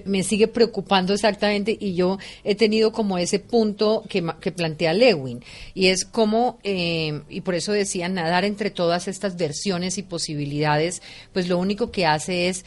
[0.04, 5.42] me sigue preocupando exactamente y yo he tenido como ese punto que, plantea Lewin
[5.74, 11.02] y es como, eh, y por eso decía, nadar entre todas estas versiones y posibilidades,
[11.32, 12.64] pues lo único que hace es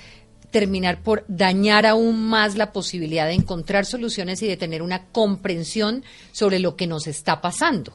[0.51, 6.03] terminar por dañar aún más la posibilidad de encontrar soluciones y de tener una comprensión
[6.31, 7.93] sobre lo que nos está pasando.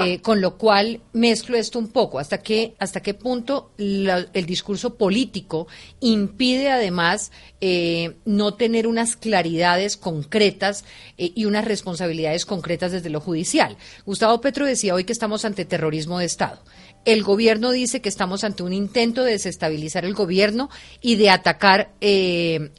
[0.00, 4.96] Eh, con lo cual mezclo esto un poco, hasta qué, hasta qué punto el discurso
[4.96, 5.66] político
[6.00, 10.84] impide además eh, no tener unas claridades concretas
[11.16, 13.78] eh, y unas responsabilidades concretas desde lo judicial.
[14.04, 16.62] Gustavo Petro decía hoy que estamos ante terrorismo de Estado.
[17.06, 20.68] El gobierno dice que estamos ante un intento de desestabilizar el gobierno
[21.00, 21.92] y de atacar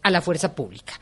[0.04, 0.94] a la fuerza pública.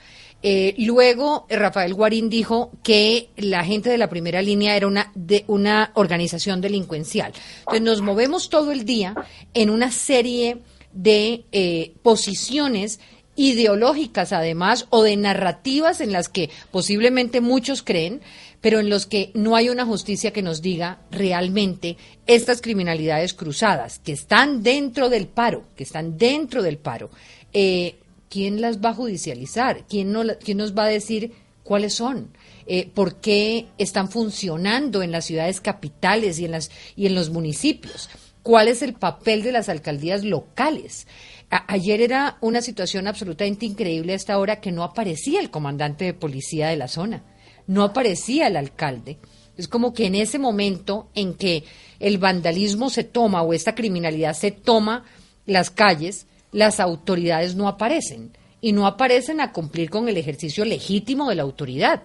[0.43, 5.43] Eh, luego, Rafael Guarín dijo que la gente de la primera línea era una, de,
[5.47, 7.33] una organización delincuencial.
[7.59, 9.15] Entonces, nos movemos todo el día
[9.53, 10.59] en una serie
[10.93, 12.99] de eh, posiciones
[13.35, 18.21] ideológicas además o de narrativas en las que posiblemente muchos creen,
[18.61, 23.99] pero en los que no hay una justicia que nos diga realmente estas criminalidades cruzadas
[23.99, 27.11] que están dentro del paro, que están dentro del paro.
[27.53, 29.85] Eh, ¿Quién las va a judicializar?
[29.87, 32.29] ¿Quién, no, quién nos va a decir cuáles son?
[32.65, 37.29] Eh, ¿Por qué están funcionando en las ciudades capitales y en, las, y en los
[37.29, 38.09] municipios?
[38.43, 41.07] ¿Cuál es el papel de las alcaldías locales?
[41.49, 46.13] ayer era una situación absolutamente increíble a esta hora que no aparecía el comandante de
[46.13, 47.23] policía de la zona,
[47.67, 49.17] no aparecía el alcalde.
[49.55, 51.63] Es como que en ese momento en que
[51.99, 55.05] el vandalismo se toma o esta criminalidad se toma
[55.45, 58.31] las calles, las autoridades no aparecen
[58.61, 62.01] y no aparecen a cumplir con el ejercicio legítimo de la autoridad.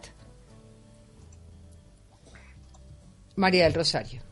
[3.36, 4.22] María del Rosario.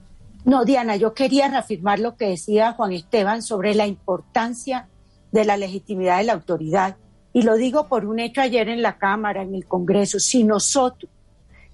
[0.45, 4.89] No, Diana, yo quería reafirmar lo que decía Juan Esteban sobre la importancia
[5.33, 6.97] de la legitimidad de la autoridad.
[7.33, 10.19] Y lo digo por un hecho ayer en la Cámara, en el Congreso.
[10.19, 11.11] Si nosotros,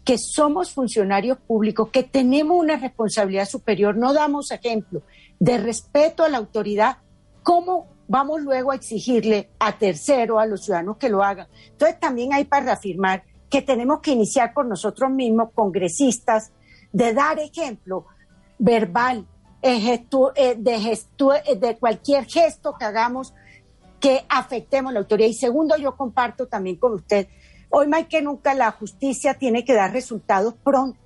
[0.05, 5.03] que somos funcionarios públicos, que tenemos una responsabilidad superior, no damos ejemplo
[5.39, 6.99] de respeto a la autoridad,
[7.43, 11.49] ¿cómo vamos luego a exigirle a terceros, a los ciudadanos que lo hagan?
[11.69, 16.53] Entonces también hay para reafirmar que tenemos que iniciar por nosotros mismos, congresistas,
[16.93, 18.07] de dar ejemplo
[18.59, 19.27] verbal,
[19.63, 20.05] eh,
[20.57, 23.35] de, eh, de cualquier gesto que hagamos
[24.01, 25.29] que afectemos la autoridad.
[25.29, 27.29] Y segundo, yo comparto también con usted,
[27.71, 30.99] hoy más que nunca la justicia tiene que dar resultados pronto,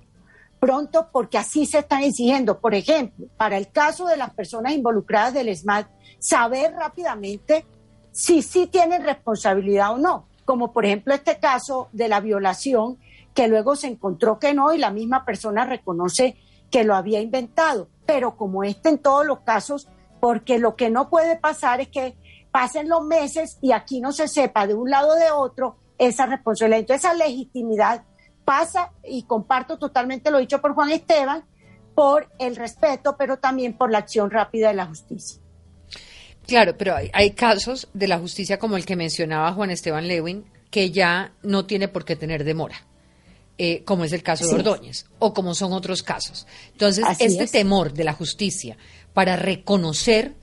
[0.59, 2.59] pronto porque así se están exigiendo.
[2.59, 5.87] Por ejemplo, para el caso de las personas involucradas del SMAT,
[6.21, 7.65] saber rápidamente
[8.11, 12.99] si sí tienen responsabilidad o no, como por ejemplo este caso de la violación,
[13.33, 16.37] que luego se encontró que no y la misma persona reconoce
[16.69, 17.89] que lo había inventado.
[18.05, 19.87] Pero como este en todos los casos,
[20.19, 22.15] porque lo que no puede pasar es que
[22.51, 26.25] pasen los meses y aquí no se sepa de un lado o de otro esa
[26.27, 26.79] responsabilidad.
[26.81, 28.03] Entonces esa legitimidad
[28.45, 31.45] pasa, y comparto totalmente lo dicho por Juan Esteban,
[31.95, 35.40] por el respeto, pero también por la acción rápida de la justicia.
[36.47, 40.91] Claro, pero hay, casos de la justicia como el que mencionaba Juan Esteban Lewin, que
[40.91, 42.85] ya no tiene por qué tener demora.
[43.57, 46.47] Eh, como es el caso de Ordóñez, o como son otros casos.
[46.71, 48.75] Entonces, este temor de la justicia
[49.13, 50.33] para reconocer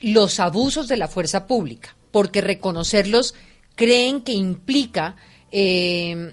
[0.00, 3.34] los abusos de la fuerza pública, porque reconocerlos
[3.74, 5.16] creen que implica
[5.50, 6.32] eh,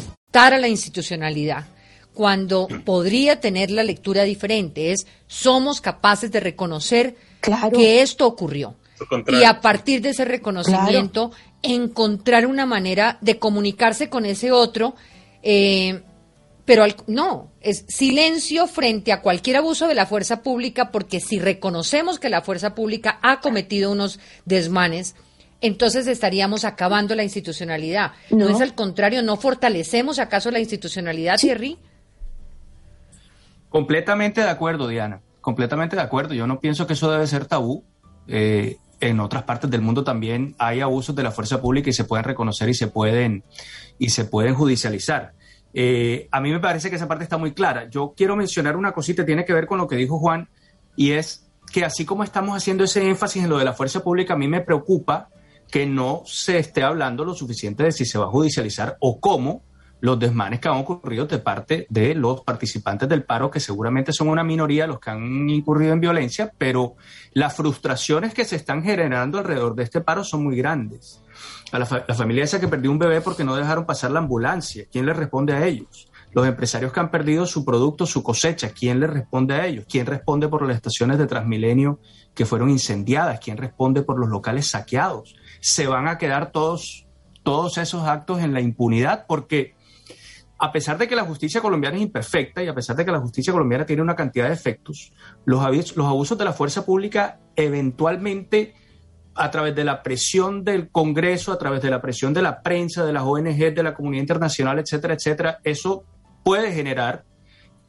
[0.31, 1.65] Para la institucionalidad.
[2.13, 7.71] Cuando podría tener la lectura diferente es somos capaces de reconocer Claro.
[7.77, 8.75] que esto ocurrió.
[9.29, 11.31] Y a partir de ese reconocimiento,
[11.63, 14.95] encontrar una manera de comunicarse con ese otro,
[15.41, 16.01] eh,
[16.65, 21.39] pero al- no, es silencio frente a cualquier abuso de la fuerza pública, porque si
[21.39, 25.15] reconocemos que la fuerza pública ha cometido unos desmanes,
[25.61, 28.11] entonces estaríamos acabando la institucionalidad.
[28.31, 28.55] No, No.
[28.55, 31.77] es al contrario, no fortalecemos acaso la institucionalidad, Thierry.
[33.69, 35.21] Completamente de acuerdo, Diana.
[35.39, 36.33] Completamente de acuerdo.
[36.33, 37.83] Yo no pienso que eso debe ser tabú.
[38.27, 42.03] Eh, en otras partes del mundo también hay abusos de la fuerza pública y se
[42.03, 43.43] pueden reconocer y se pueden
[43.97, 45.33] y se pueden judicializar.
[45.73, 47.89] Eh, a mí me parece que esa parte está muy clara.
[47.89, 50.49] Yo quiero mencionar una cosita, tiene que ver con lo que dijo Juan,
[50.95, 54.33] y es que así como estamos haciendo ese énfasis en lo de la fuerza pública,
[54.33, 55.29] a mí me preocupa
[55.71, 59.63] que no se esté hablando lo suficiente de si se va a judicializar o cómo,
[60.01, 64.29] los desmanes que han ocurrido de parte de los participantes del paro, que seguramente son
[64.29, 66.95] una minoría los que han incurrido en violencia, pero
[67.33, 71.21] las frustraciones que se están generando alrededor de este paro son muy grandes.
[71.71, 74.85] A la, la familia esa que perdió un bebé porque no dejaron pasar la ambulancia,
[74.91, 76.09] ¿quién le responde a ellos?
[76.33, 79.85] Los empresarios que han perdido su producto, su cosecha, ¿quién le responde a ellos?
[79.87, 81.99] ¿Quién responde por las estaciones de Transmilenio
[82.33, 83.39] que fueron incendiadas?
[83.39, 85.35] ¿Quién responde por los locales saqueados?
[85.61, 87.07] Se van a quedar todos,
[87.43, 89.75] todos esos actos en la impunidad porque
[90.59, 93.19] a pesar de que la justicia colombiana es imperfecta y a pesar de que la
[93.19, 95.11] justicia colombiana tiene una cantidad de efectos,
[95.45, 98.75] los, abusos, los abusos de la fuerza pública eventualmente
[99.33, 103.05] a través de la presión del Congreso, a través de la presión de la prensa,
[103.05, 106.03] de las ONG, de la comunidad internacional, etcétera, etcétera, eso
[106.43, 107.25] puede generar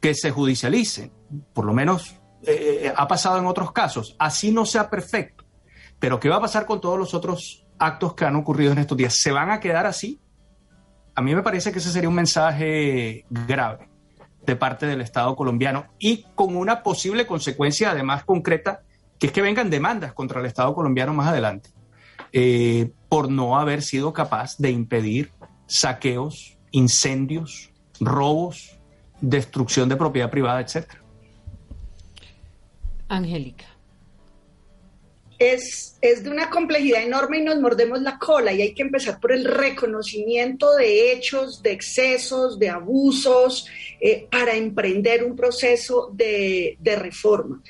[0.01, 1.11] que se judicialicen.
[1.53, 4.15] Por lo menos eh, ha pasado en otros casos.
[4.19, 5.43] Así no sea perfecto.
[5.99, 8.97] Pero ¿qué va a pasar con todos los otros actos que han ocurrido en estos
[8.97, 9.15] días?
[9.15, 10.19] ¿Se van a quedar así?
[11.15, 13.89] A mí me parece que ese sería un mensaje grave
[14.45, 18.81] de parte del Estado colombiano y con una posible consecuencia además concreta,
[19.19, 21.69] que es que vengan demandas contra el Estado colombiano más adelante
[22.31, 25.31] eh, por no haber sido capaz de impedir
[25.67, 28.79] saqueos, incendios, robos,
[29.21, 30.99] destrucción de propiedad privada, etcétera.
[33.07, 33.65] Angélica.
[35.43, 39.19] Es, es, de una complejidad enorme y nos mordemos la cola y hay que empezar
[39.19, 43.67] por el reconocimiento de hechos, de excesos, de abusos,
[43.99, 47.61] eh, para emprender un proceso de, de reforma.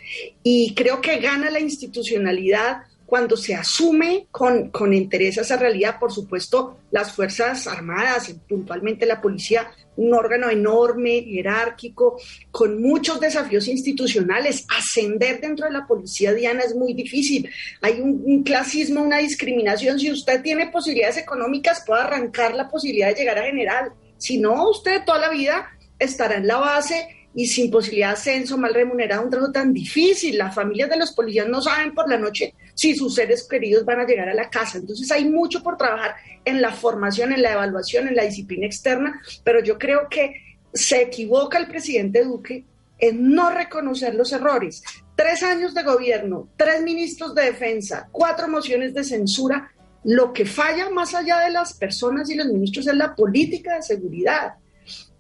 [0.44, 2.84] Y creo que gana la institucionalidad
[3.14, 9.22] cuando se asume con, con interés esa realidad, por supuesto, las Fuerzas Armadas, puntualmente la
[9.22, 12.19] policía, un órgano enorme, jerárquico,
[12.51, 14.65] con muchos desafíos institucionales.
[14.75, 17.49] Ascender dentro de la policía, Diana, es muy difícil.
[17.82, 19.99] Hay un, clasismo, una discriminación.
[19.99, 23.91] Si usted tiene posibilidades económicas, puede arrancar la posibilidad de llegar a general.
[24.17, 28.58] Si no, usted toda la vida estará en la base y sin posibilidad de ascenso,
[28.58, 30.38] mal remunerado, un trabajo tan difícil.
[30.38, 34.00] Las familias de los policías no saben por la noche si sus seres queridos van
[34.00, 34.78] a llegar a la casa.
[34.78, 36.15] Entonces hay mucho por trabajar
[36.46, 40.36] en la formación, en la evaluación, en la disciplina externa, pero yo creo que
[40.74, 42.65] se equivoca el presidente Duque
[43.00, 44.84] en no reconocer los errores.
[45.15, 49.72] Tres años de gobierno, tres ministros de defensa, cuatro mociones de censura.
[50.04, 53.82] Lo que falla más allá de las personas y los ministros es la política de
[53.82, 54.56] seguridad.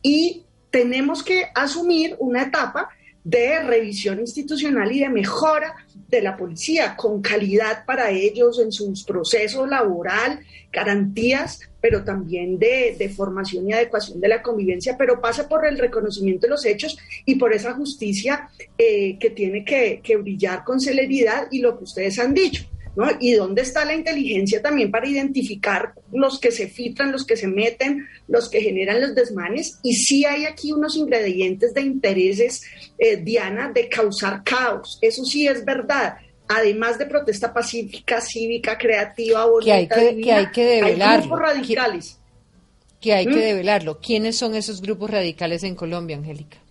[0.01, 2.89] Y tenemos que asumir una etapa
[3.23, 5.75] de revisión institucional y de mejora
[6.09, 10.39] de la policía, con calidad para ellos en sus procesos laboral,
[10.71, 16.47] garantías, pero también de, formación y adecuación de la convivencia, pero pasa por el reconocimiento
[16.47, 21.59] de los hechos y por esa justicia eh, que tiene que brillar con celeridad y
[21.59, 22.65] lo que ustedes han dicho.
[22.95, 23.07] ¿No?
[23.19, 27.47] ¿Y dónde está la inteligencia también para identificar los que se filtran, los que se
[27.47, 29.79] meten, los que generan los desmanes?
[29.83, 32.61] Y sí hay aquí unos ingredientes de intereses,
[32.97, 34.99] eh, Diana, de causar caos.
[35.01, 36.15] Eso sí es verdad.
[36.47, 41.13] Además de protesta pacífica, cívica, creativa, bonita, que hay que, divina, que, hay que develarlo.
[41.13, 42.19] Hay grupos radicales.
[42.99, 43.33] Que, que hay ¿Mm?
[43.33, 43.99] que develarlo.
[43.99, 46.62] ¿Quiénes son esos grupos radicales en Colombia, Angélica?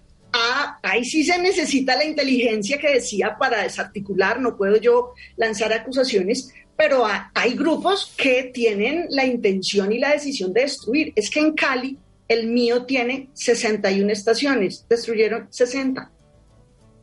[0.92, 5.72] Ah, ahí sí se necesita la inteligencia que decía para desarticular, no puedo yo lanzar
[5.72, 11.12] acusaciones, pero hay grupos que tienen la intención y la decisión de destruir.
[11.16, 16.10] Es que en Cali el mío tiene 61 estaciones, destruyeron 60.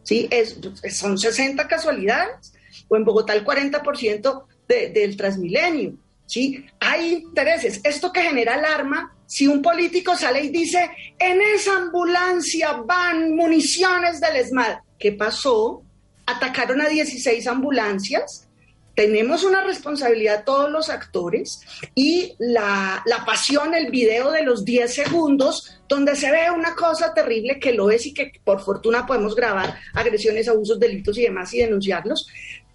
[0.04, 0.28] ¿Sí?
[0.30, 0.60] Es,
[0.92, 2.54] son 60 casualidades,
[2.88, 5.98] o en Bogotá el 40% de, del Transmilenio.
[6.26, 6.66] ¿Sí?
[6.80, 7.82] Hay intereses.
[7.84, 10.90] Esto que genera alarma si un político sale y dice,
[11.20, 15.84] en esa ambulancia van municiones del ESMAD, ¿qué pasó?
[16.26, 18.48] Atacaron a 16 ambulancias.
[18.96, 21.62] Tenemos una responsabilidad todos los actores
[21.94, 27.14] y la, la, pasión, el video de los 10 segundos, donde se ve una cosa
[27.14, 31.54] terrible que lo es y que por fortuna podemos grabar agresiones, abusos, delitos y demás
[31.54, 32.28] y denunciarlos,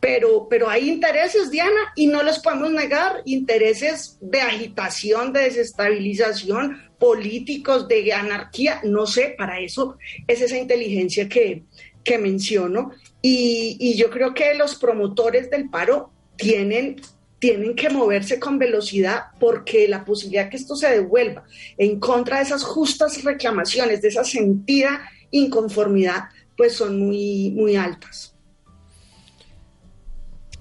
[0.05, 6.79] pero, pero hay intereses, Diana, y no los podemos negar, intereses de agitación, de desestabilización,
[6.99, 9.97] políticos, de anarquía, no sé, para eso
[10.29, 11.63] es esa inteligencia que,
[12.05, 12.91] que menciono.
[13.23, 17.01] Y, y yo creo que los promotores del paro tienen
[17.39, 21.45] tienen que moverse con velocidad porque la posibilidad que esto se devuelva
[21.79, 25.01] en contra de esas justas reclamaciones, de esa sentida
[25.31, 26.25] inconformidad,
[26.59, 28.34] pues son muy, muy altas.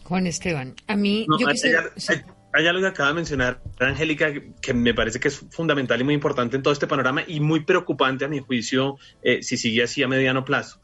[0.04, 1.90] Juan Esteban, a mí no, yo hay, quisiera...
[2.10, 2.22] hay,
[2.54, 4.32] hay, algo que acaba de mencionar Angélica
[4.62, 7.64] que me parece que es fundamental y muy importante en todo este panorama y muy
[7.64, 10.80] preocupante a mi juicio eh, si sigue así a mediano plazo.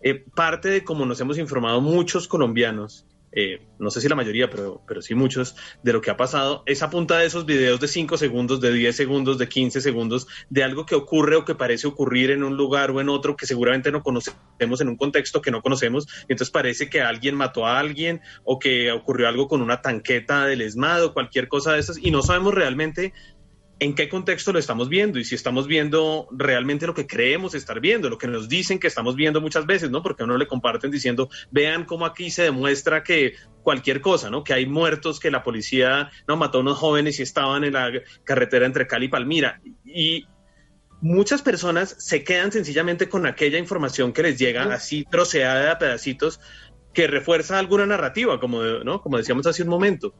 [0.00, 4.48] Eh, parte de cómo nos hemos informado muchos colombianos eh, no sé si la mayoría,
[4.48, 7.80] pero, pero sí muchos, de lo que ha pasado, es a punta de esos videos
[7.80, 11.54] de 5 segundos, de 10 segundos, de 15 segundos, de algo que ocurre o que
[11.54, 15.42] parece ocurrir en un lugar o en otro que seguramente no conocemos en un contexto
[15.42, 19.48] que no conocemos, y entonces parece que alguien mató a alguien o que ocurrió algo
[19.48, 23.12] con una tanqueta del ESMAD o cualquier cosa de esas, y no sabemos realmente
[23.82, 27.80] en qué contexto lo estamos viendo y si estamos viendo realmente lo que creemos estar
[27.80, 30.04] viendo, lo que nos dicen que estamos viendo muchas veces, ¿no?
[30.04, 34.44] Porque a uno le comparten diciendo, vean cómo aquí se demuestra que cualquier cosa, ¿no?
[34.44, 37.90] Que hay muertos, que la policía no mató a unos jóvenes y estaban en la
[38.22, 39.60] carretera entre Cali y Palmira.
[39.84, 40.28] Y
[41.00, 46.38] muchas personas se quedan sencillamente con aquella información que les llega así troceada a pedacitos
[46.92, 49.00] que refuerza alguna narrativa, como, ¿no?
[49.00, 50.14] como decíamos hace un momento.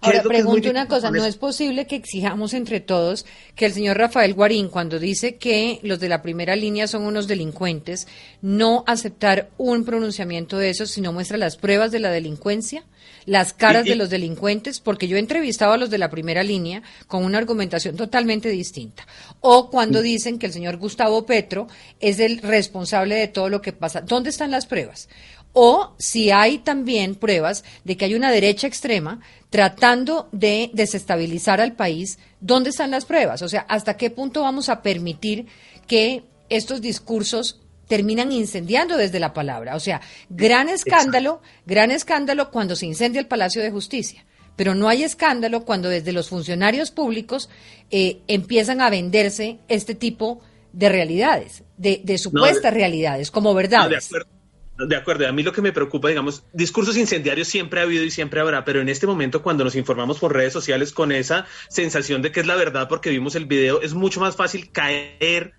[0.00, 4.34] Ahora, pregunto una cosa, ¿no es posible que exijamos entre todos que el señor Rafael
[4.34, 8.08] Guarín, cuando dice que los de la primera línea son unos delincuentes,
[8.40, 12.84] no aceptar un pronunciamiento de eso, sino muestra las pruebas de la delincuencia?
[13.26, 16.82] las caras de los delincuentes, porque yo he entrevistado a los de la primera línea
[17.06, 19.06] con una argumentación totalmente distinta.
[19.40, 21.66] O cuando dicen que el señor Gustavo Petro
[22.00, 24.00] es el responsable de todo lo que pasa.
[24.02, 25.08] ¿Dónde están las pruebas?
[25.54, 31.74] O si hay también pruebas de que hay una derecha extrema tratando de desestabilizar al
[31.74, 33.40] país, ¿dónde están las pruebas?
[33.40, 35.46] O sea, ¿hasta qué punto vamos a permitir
[35.86, 39.76] que estos discursos terminan incendiando desde la palabra?
[39.76, 44.24] O sea, gran escándalo, gran escándalo cuando se incendia el Palacio de Justicia.
[44.56, 47.48] Pero no hay escándalo cuando desde los funcionarios públicos
[47.92, 50.40] eh, empiezan a venderse este tipo
[50.72, 54.10] de realidades, de, supuestas realidades, como verdades.
[54.10, 54.33] De acuerdo,
[54.78, 58.64] a mí lo que me preocupa, digamos, discursos incendiarios siempre ha habido y siempre habrá,
[58.64, 62.40] pero en este momento cuando nos informamos por redes sociales con esa sensación de que
[62.40, 65.54] es la verdad porque vimos el video, es mucho más fácil caer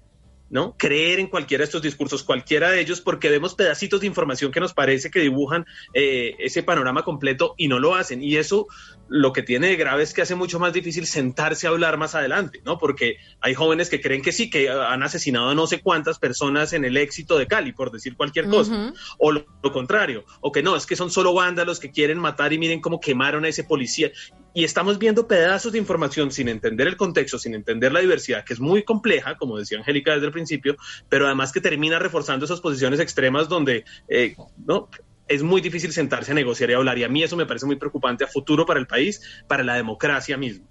[0.49, 0.75] ¿no?
[0.77, 4.59] Creer en cualquiera de estos discursos, cualquiera de ellos, porque vemos pedacitos de información que
[4.59, 8.23] nos parece que dibujan eh, ese panorama completo y no lo hacen.
[8.23, 8.67] Y eso
[9.07, 12.15] lo que tiene de grave es que hace mucho más difícil sentarse a hablar más
[12.15, 12.77] adelante, ¿no?
[12.77, 16.73] Porque hay jóvenes que creen que sí, que han asesinado a no sé cuántas personas
[16.73, 20.63] en el éxito de Cali, por decir cualquier cosa, o lo, lo, contrario, o que
[20.63, 23.63] no, es que son solo vándalos que quieren matar y miren cómo quemaron a ese
[23.63, 24.11] policía.
[24.55, 28.53] Y estamos viendo pedazos de información sin entender el contexto, sin entender la diversidad, que
[28.53, 30.77] es muy compleja, como decía Angélica desde el principio,
[31.09, 34.33] pero además que termina reforzando esas posiciones extremas donde, eh,
[34.65, 34.89] ¿no?
[35.27, 36.97] es muy difícil sentarse a negociar y hablar.
[36.97, 39.75] Y a mí eso me parece muy preocupante a futuro para el país, para la
[39.75, 40.65] democracia misma.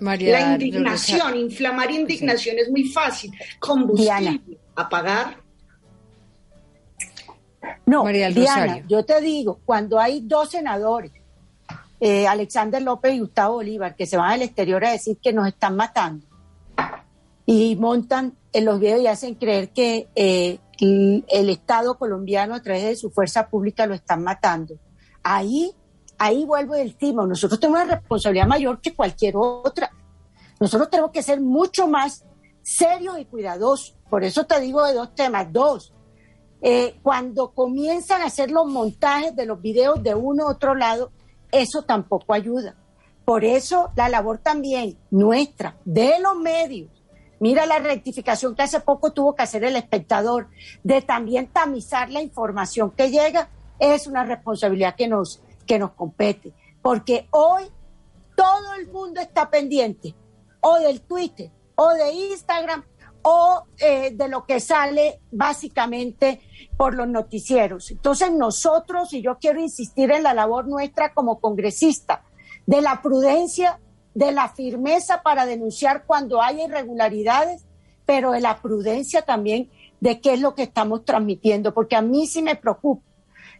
[0.00, 3.30] la indignación, inflamar indignación es muy fácil.
[3.60, 4.40] Combustible,
[4.74, 5.41] apagar.
[7.86, 11.12] No, Diana, yo te digo, cuando hay dos senadores,
[12.00, 15.46] eh, Alexander López y Gustavo Bolívar, que se van al exterior a decir que nos
[15.46, 16.26] están matando
[17.46, 22.84] y montan en los videos y hacen creer que eh, el Estado colombiano a través
[22.84, 24.74] de su fuerza pública lo están matando.
[25.22, 25.72] Ahí,
[26.18, 27.24] ahí vuelvo del tema.
[27.26, 29.92] Nosotros tenemos una responsabilidad mayor que cualquier otra.
[30.58, 32.24] Nosotros tenemos que ser mucho más
[32.62, 33.96] serios y cuidadosos.
[34.10, 35.52] Por eso te digo de dos temas.
[35.52, 35.91] Dos,
[36.62, 41.10] eh, cuando comienzan a hacer los montajes de los videos de uno u otro lado,
[41.50, 42.76] eso tampoco ayuda.
[43.24, 46.90] Por eso la labor también nuestra, de los medios,
[47.42, 50.46] Mira la rectificación que hace poco tuvo que hacer el espectador
[50.84, 53.48] de también tamizar la información que llega,
[53.80, 56.52] es una responsabilidad que nos, que nos compete.
[56.80, 57.64] Porque hoy
[58.36, 60.14] todo el mundo está pendiente
[60.60, 62.84] o del Twitter o de Instagram
[63.22, 66.40] o eh, de lo que sale básicamente
[66.76, 67.90] por los noticieros.
[67.90, 72.24] Entonces nosotros, y yo quiero insistir en la labor nuestra como congresista,
[72.66, 73.80] de la prudencia
[74.14, 77.64] de la firmeza para denunciar cuando hay irregularidades,
[78.04, 79.70] pero de la prudencia también
[80.00, 83.02] de qué es lo que estamos transmitiendo, porque a mí sí me preocupa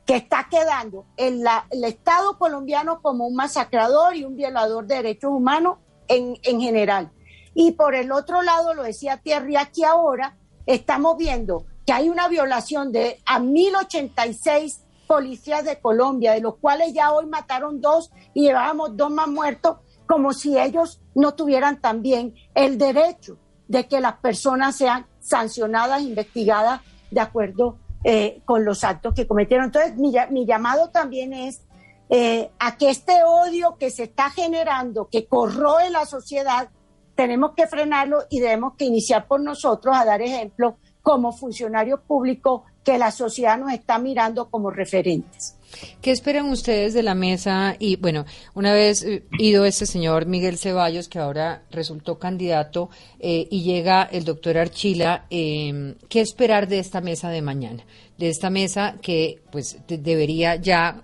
[0.04, 1.44] que está quedando el,
[1.84, 7.12] Estado colombiano como un masacrador y un violador de derechos humanos en general.
[7.54, 10.36] Y por el otro lado, lo decía Thierry aquí ahora,
[10.66, 16.94] estamos viendo que hay una violación de a 1086 policías de Colombia, de los cuales
[16.94, 22.34] ya hoy mataron dos y llevábamos dos más muertos como si ellos no tuvieran también
[22.54, 23.38] el derecho
[23.68, 29.66] de que las personas sean sancionadas, investigadas de acuerdo eh, con los actos que cometieron.
[29.66, 31.62] Entonces, mi, llamado también es
[32.10, 36.68] eh, a que este odio que se está generando, que corroe la sociedad,
[37.14, 42.62] tenemos que frenarlo y debemos que iniciar por nosotros a dar ejemplo como funcionarios públicos
[42.84, 45.56] que la sociedad nos está mirando como referentes.
[46.00, 47.76] ¿Qué esperan ustedes de la mesa?
[47.78, 52.90] Y bueno, una vez eh, ido este señor Miguel Ceballos, que ahora resultó candidato,
[53.20, 57.84] eh, y llega el doctor Archila, eh, ¿qué esperar de esta mesa de mañana?
[58.18, 61.02] De esta mesa que pues de- debería ya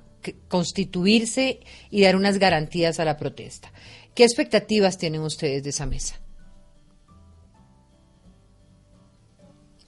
[0.48, 3.72] constituirse y dar unas garantías a la protesta.
[4.18, 6.16] ¿Qué expectativas tienen ustedes de esa mesa?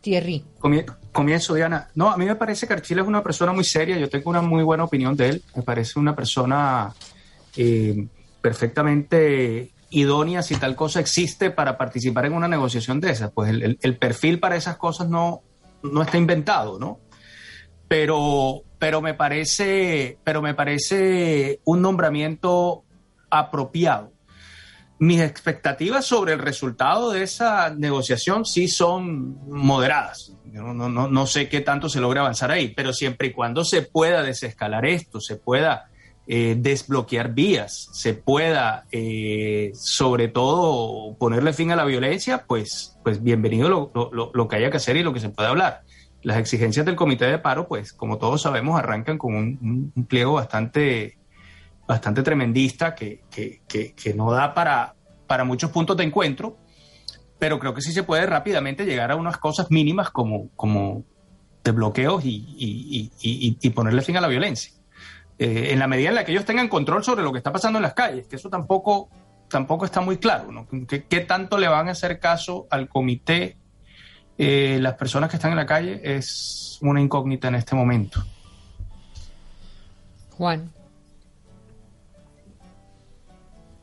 [0.03, 0.45] Thierry.
[0.61, 1.89] Comie- Comienzo, Diana.
[1.97, 3.99] No, a mí me parece que Archila es una persona muy seria.
[3.99, 5.43] Yo tengo una muy buena opinión de él.
[5.57, 6.95] Me parece una persona
[7.57, 8.07] eh,
[8.41, 13.33] perfectamente idónea si tal cosa existe para participar en una negociación de esas.
[13.33, 15.41] Pues el, el- el perfil para esas cosas no,
[15.83, 17.01] no está inventado, ¿no?
[17.89, 22.85] Pero, pero me parece, pero me parece un nombramiento
[23.29, 24.13] apropiado.
[25.01, 30.35] Mis expectativas sobre el resultado de esa negociación sí son moderadas.
[30.45, 33.65] No, no- no- no sé qué tanto se logra avanzar ahí, pero siempre y cuando
[33.65, 35.87] se pueda desescalar esto, se pueda
[36.33, 43.21] eh, desbloquear vías, se pueda eh, sobre todo ponerle fin a la violencia, pues, pues
[43.23, 45.81] bienvenido lo, lo- lo- que haya que hacer y lo que se pueda hablar.
[46.23, 50.35] Las exigencias del comité de paro, pues como todos sabemos, arrancan con un- un pliego
[50.35, 51.17] bastante
[51.91, 54.95] bastante tremendista que, que- que- que no da para,
[55.27, 56.57] para muchos puntos de encuentro,
[57.37, 61.03] pero creo que sí se puede rápidamente llegar a unas cosas mínimas como, como
[61.65, 64.73] desbloqueos y, y- y- y- y ponerle fin a la violencia.
[65.37, 67.81] Eh, en la medida en la que ellos tengan control sobre lo que está pasando
[67.81, 69.09] en las calles, que eso tampoco,
[69.49, 70.69] tampoco está muy claro, ¿no?
[70.87, 73.57] ¿Qué, qué tanto le van a hacer caso al comité
[74.39, 76.01] eh, las personas que están en la calle?
[76.05, 78.23] Es una incógnita en este momento.
[80.39, 80.71] Juan.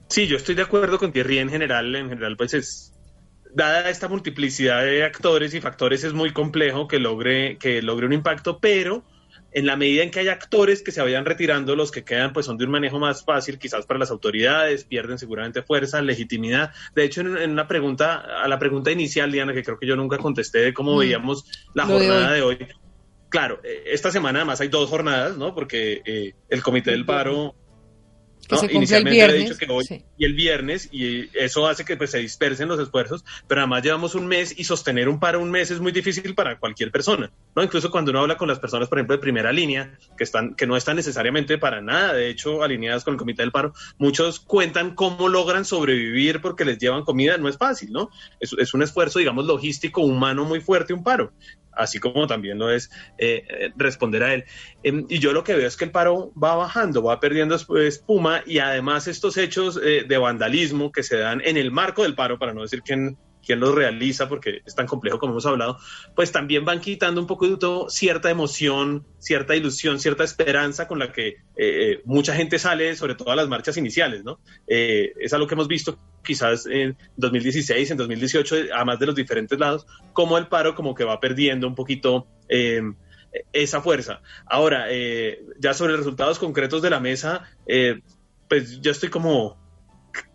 [0.09, 1.95] Sí, yo estoy de acuerdo con Thierry en general.
[1.95, 2.93] En general, pues es.
[3.53, 8.13] Dada esta multiplicidad de actores y factores, es muy complejo que logre, que logre un
[8.13, 9.03] impacto, pero
[9.51, 12.45] en la medida en que hay actores que se vayan retirando, los que quedan pues
[12.45, 16.71] son de un manejo más fácil, quizás para las autoridades, pierden seguramente fuerza, legitimidad.
[16.93, 19.95] De hecho, en, en una pregunta, a la pregunta inicial, Diana, que creo que yo
[19.95, 20.99] nunca contesté de cómo Mm.
[20.99, 22.35] veíamos la Lo de jornada hoy.
[22.35, 22.57] de hoy.
[23.29, 25.55] Claro, eh, esta semana además hay dos jornadas, ¿no?
[25.55, 27.55] Porque eh, el Comité del Paro
[28.47, 28.61] Que ¿no?
[28.61, 30.03] se cumple el viernes, dicho que hoy sí.
[30.17, 34.15] y el viernes, y eso hace que pues, se dispersen los esfuerzos, pero además llevamos
[34.15, 37.63] un mes y sostener un paro un mes es muy difícil para cualquier persona, ¿no?
[37.63, 40.65] Incluso cuando uno habla con las personas, por ejemplo, de primera línea, que, están, que
[40.65, 44.95] no están necesariamente para nada, de hecho, alineadas con el Comité del Paro, muchos cuentan
[44.95, 48.09] cómo logran sobrevivir porque les llevan comida, no es fácil, ¿no?
[48.39, 51.33] Es, es un esfuerzo, digamos, logístico, humano muy fuerte un paro
[51.79, 52.89] así como también lo es
[53.19, 54.45] eh, eh, responder a él.
[54.81, 57.77] Em, y yo lo que veo es que el paro va bajando, va perdiendo esp-
[58.45, 62.37] y además estos hechos eh, de vandalismo que se dan en el marco del paro,
[62.39, 65.77] para no decir quién, quién los realiza, porque es tan complejo como hemos hablado,
[66.15, 70.99] pues también van quitando un poco de todo cierta emoción, cierta ilusión, cierta esperanza con
[70.99, 74.39] la que eh, eh, mucha gente sale, sobre todo a las marchas iniciales, ¿no?
[74.67, 79.87] Es algo que hemos visto quizás en 2016, en 2018, además de los diferentes lados,
[80.13, 82.81] como el paro como que va perdiendo un poquito eh,
[83.53, 84.21] esa fuerza.
[84.45, 84.87] Ahora,
[85.59, 88.01] ya sobre resultados concretos de la mesa, eh,
[88.47, 89.57] pues yo estoy como,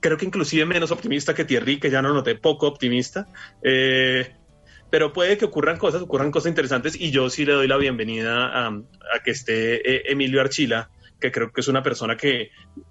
[0.01, 3.27] creo que inclusive menos optimista que Thierry, que ya no noté poco optimista.
[3.63, 4.35] Eh,
[4.91, 8.67] pero puede que ocurran cosas, ocurran cosas interesantes y yo sí le doy la bienvenida
[8.67, 8.83] a,
[9.25, 12.51] que esté eh, Emilio Archila, que creo que es una persona que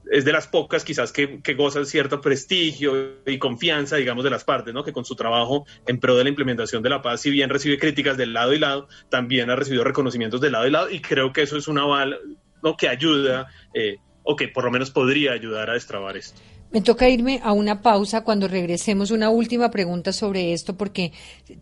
[0.09, 4.43] es de las pocas quizás que, que goza cierto prestigio y confianza, digamos, de las
[4.43, 4.83] partes, ¿no?
[4.83, 7.77] Que con su trabajo en pro de la implementación de la paz, si bien recibe
[7.77, 11.31] críticas del lado y lado, también ha recibido reconocimientos del lado y lado y creo
[11.31, 12.17] que eso es un aval
[12.63, 12.75] ¿no?
[12.75, 13.97] que ayuda eh,
[14.35, 16.39] que por lo menos podría ayudar a destrabar esto.
[16.71, 19.11] Me toca irme a una pausa cuando regresemos.
[19.11, 21.11] Una última pregunta sobre esto, porque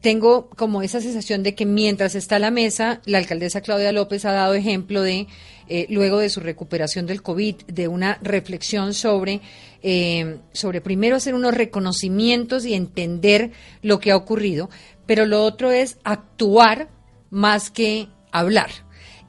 [0.01, 4.25] tengo como esa sensación de que mientras está a la mesa, la alcaldesa Claudia López
[4.25, 5.25] ha dado ejemplo de,
[5.67, 9.41] eh, luego de su recuperación del COVID, de una reflexión sobre,
[9.81, 13.49] eh, sobre primero hacer unos reconocimientos y entender
[13.81, 14.69] lo que ha ocurrido,
[15.07, 16.87] pero lo otro es actuar
[17.31, 18.69] más que hablar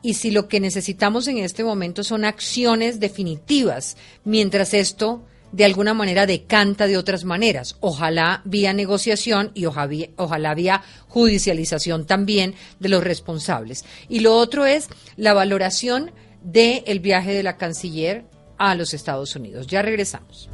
[0.03, 5.23] y si lo que necesitamos en este momento son acciones definitivas, mientras esto
[5.53, 12.07] de alguna manera decanta de otras maneras, ojalá vía negociación y ojalá, ojalá vía judicialización
[12.07, 13.85] también de los responsables.
[14.09, 18.25] Y lo otro es la valoración del el viaje de la canciller
[18.59, 19.67] a los Estados Unidos.
[19.67, 20.49] Ya regresamos.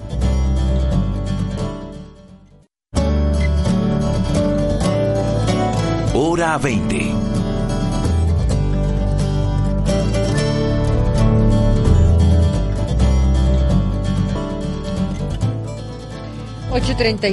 [6.15, 7.26] Hora 20.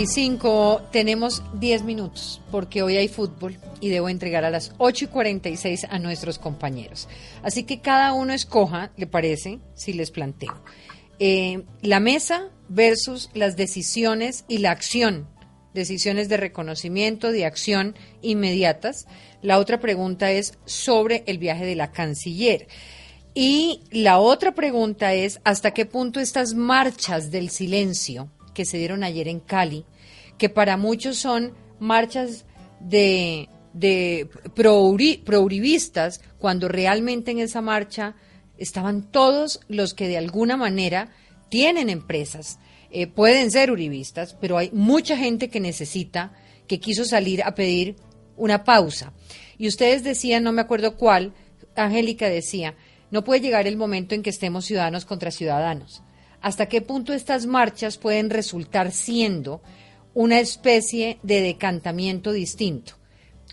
[0.07, 5.07] Cinco tenemos 10 minutos porque hoy hay fútbol y debo entregar a las 8 y
[5.09, 7.09] 46 a nuestros compañeros.
[7.41, 9.59] Así que cada uno escoja, ¿le parece?
[9.75, 10.53] Si les planteo.
[11.19, 15.27] Eh, la mesa versus las decisiones y la acción.
[15.73, 19.07] Decisiones de reconocimiento, de acción inmediatas.
[19.41, 22.67] La otra pregunta es sobre el viaje de la canciller.
[23.33, 29.03] Y la otra pregunta es, ¿hasta qué punto estas marchas del silencio que se dieron
[29.03, 29.85] ayer en Cali,
[30.37, 32.45] que para muchos son marchas
[32.79, 38.15] de, de pro-uribistas, cuando realmente en esa marcha
[38.57, 41.09] estaban todos los que de alguna manera
[41.49, 42.59] tienen empresas,
[42.91, 46.33] eh, pueden ser uribistas, pero hay mucha gente que necesita,
[46.67, 47.95] que quiso salir a pedir
[48.37, 49.13] una pausa.
[49.57, 51.33] Y ustedes decían, no me acuerdo cuál,
[51.75, 52.75] Angélica decía,
[53.11, 56.03] no puede llegar el momento en que estemos ciudadanos contra ciudadanos.
[56.43, 59.61] ¿Hasta qué punto estas marchas pueden resultar siendo
[60.13, 62.95] una especie de decantamiento distinto?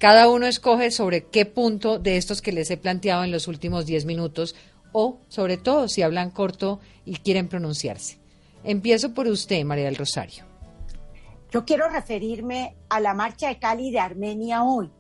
[0.00, 3.86] Cada uno escoge sobre qué punto de estos que les he planteado en los últimos
[3.86, 4.56] diez minutos
[4.90, 8.18] o, sobre todo, si hablan corto y quieren pronunciarse.
[8.64, 10.44] Empiezo por usted, María del Rosario.
[11.52, 14.90] Yo quiero referirme a la marcha de Cali de Armenia hoy,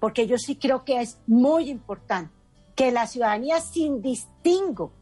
[0.00, 2.32] porque yo sí creo que es muy importante
[2.74, 4.92] que la ciudadanía sin distingo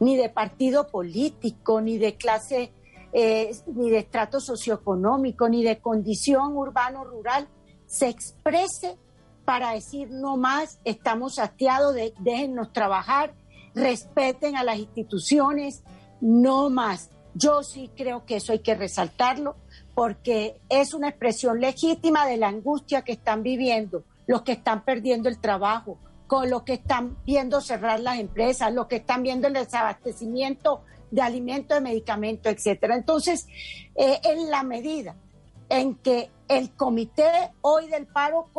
[0.00, 2.72] ni de partido político, ni de clase,
[3.12, 7.48] eh, ni de estrato socioeconómico, ni de condición urbano-rural,
[7.86, 8.96] se exprese
[9.44, 13.34] para decir no más, estamos hastiados, de, déjennos trabajar,
[13.74, 15.82] respeten a las instituciones,
[16.20, 17.10] no más.
[17.34, 19.56] Yo sí creo que eso hay que resaltarlo
[19.94, 25.28] porque es una expresión legítima de la angustia que están viviendo los que están perdiendo
[25.28, 25.98] el trabajo,
[26.28, 31.22] con lo que están viendo cerrar las empresas, lo que están viendo el desabastecimiento de
[31.22, 32.94] alimentos, de medicamentos, etcétera.
[32.94, 33.46] Entonces,
[33.96, 35.16] eh, en la medida
[35.70, 38.50] en que el comité hoy del paro,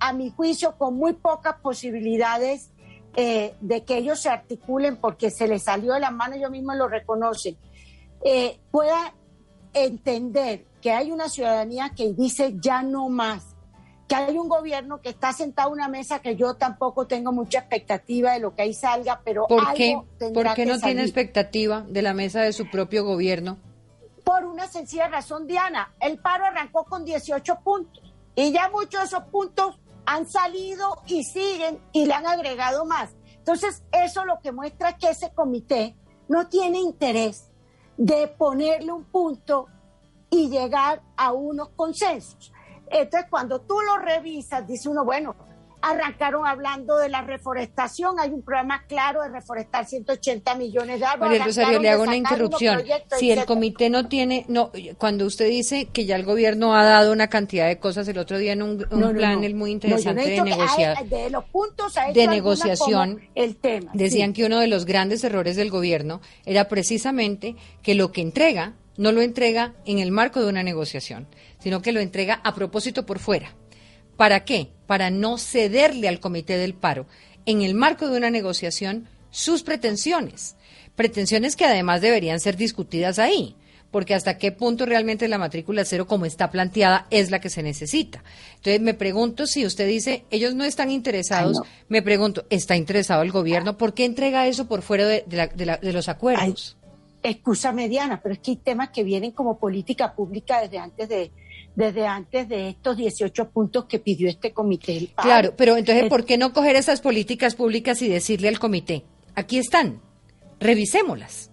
[0.00, 2.70] a mi juicio, con muy pocas posibilidades
[3.14, 6.76] eh, de que ellos se articulen porque se les salió de las manos, ellos mismos
[6.76, 7.58] lo reconocen,
[8.24, 9.14] eh, pueda
[9.74, 13.54] entender que hay una ciudadanía que dice ya no más,
[14.08, 17.58] que hay un gobierno que está sentado a una mesa que yo tampoco tengo mucha
[17.58, 20.00] expectativa de lo que ahí salga, pero ¿Por qué,
[20.32, 23.58] ¿Por qué no tiene expectativa de la mesa de su propio gobierno?
[24.24, 25.94] Por una sencilla razón, Diana.
[26.00, 28.02] El paro arrancó con 18 puntos
[28.34, 33.10] y ya muchos de esos puntos han salido y siguen y le han agregado más.
[33.36, 35.94] Entonces, eso lo que muestra que ese comité
[36.28, 37.50] no tiene interés
[37.98, 39.66] de ponerle un punto
[40.30, 42.52] y llegar a unos consensos.
[42.90, 45.36] Entonces, cuando tú lo revisas, dice uno, bueno,
[45.80, 51.38] arrancaron hablando de la reforestación, hay un programa claro de reforestar 180 millones de árboles.
[51.38, 52.82] María Rosario, le hago una interrupción.
[53.18, 57.12] Si el comité no tiene, no, cuando usted dice que ya el gobierno ha dado
[57.12, 58.78] una cantidad de cosas, el otro día en un,
[59.14, 63.90] plan muy interesante de negociar, de los puntos de negociación, el tema.
[63.94, 68.74] Decían que uno de los grandes errores del gobierno era precisamente que lo que entrega
[68.98, 71.26] no lo entrega en el marco de una negociación,
[71.58, 73.54] sino que lo entrega a propósito por fuera.
[74.18, 74.72] ¿Para qué?
[74.86, 77.06] Para no cederle al comité del paro
[77.46, 80.56] en el marco de una negociación sus pretensiones.
[80.96, 83.54] Pretensiones que además deberían ser discutidas ahí,
[83.90, 87.62] porque hasta qué punto realmente la matrícula cero como está planteada es la que se
[87.62, 88.24] necesita.
[88.56, 93.30] Entonces me pregunto si usted dice, ellos no están interesados, me pregunto, ¿está interesado el
[93.30, 93.78] gobierno?
[93.78, 96.77] ¿Por qué entrega eso por fuera de, los acuerdos?
[97.22, 101.32] Excusa mediana, pero es que hay temas que vienen como política pública desde antes de
[101.74, 105.10] desde antes de estos 18 puntos que pidió este comité.
[105.14, 109.04] Claro, pero entonces, ¿por qué no coger esas políticas públicas y decirle al comité,
[109.36, 110.00] aquí están,
[110.58, 111.52] revisémoslas?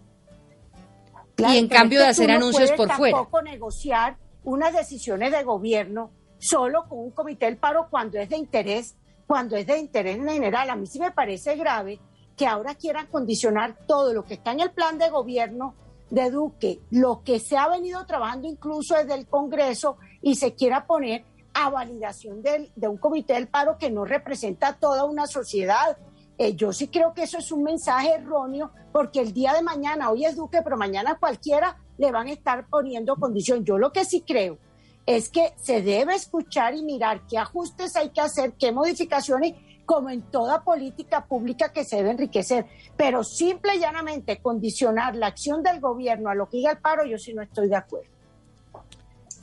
[1.37, 3.17] y en cambio de hacer anuncios por fuera.
[3.17, 8.37] Tampoco negociar unas decisiones de gobierno solo con un comité del paro cuando es de
[8.37, 8.95] interés,
[9.27, 10.69] cuando es de interés general.
[10.69, 11.99] A mí sí me parece grave
[12.35, 15.75] que ahora quieran condicionar todo lo que está en el plan de gobierno
[16.09, 20.85] de Duque, lo que se ha venido trabajando incluso desde el Congreso y se quiera
[20.85, 25.97] poner a validación de un comité del paro que no representa a toda una sociedad.
[26.37, 30.09] Eh, yo sí creo que eso es un mensaje erróneo porque el día de mañana,
[30.09, 33.63] hoy es Duque, pero mañana cualquiera le van a estar poniendo condición.
[33.63, 34.57] Yo lo que sí creo
[35.05, 39.53] es que se debe escuchar y mirar qué ajustes hay que hacer, qué modificaciones
[39.85, 42.65] como en toda política pública que se debe enriquecer.
[42.97, 47.05] Pero simple y llanamente condicionar la acción del gobierno a lo que diga el paro,
[47.05, 48.09] yo sí no estoy de acuerdo.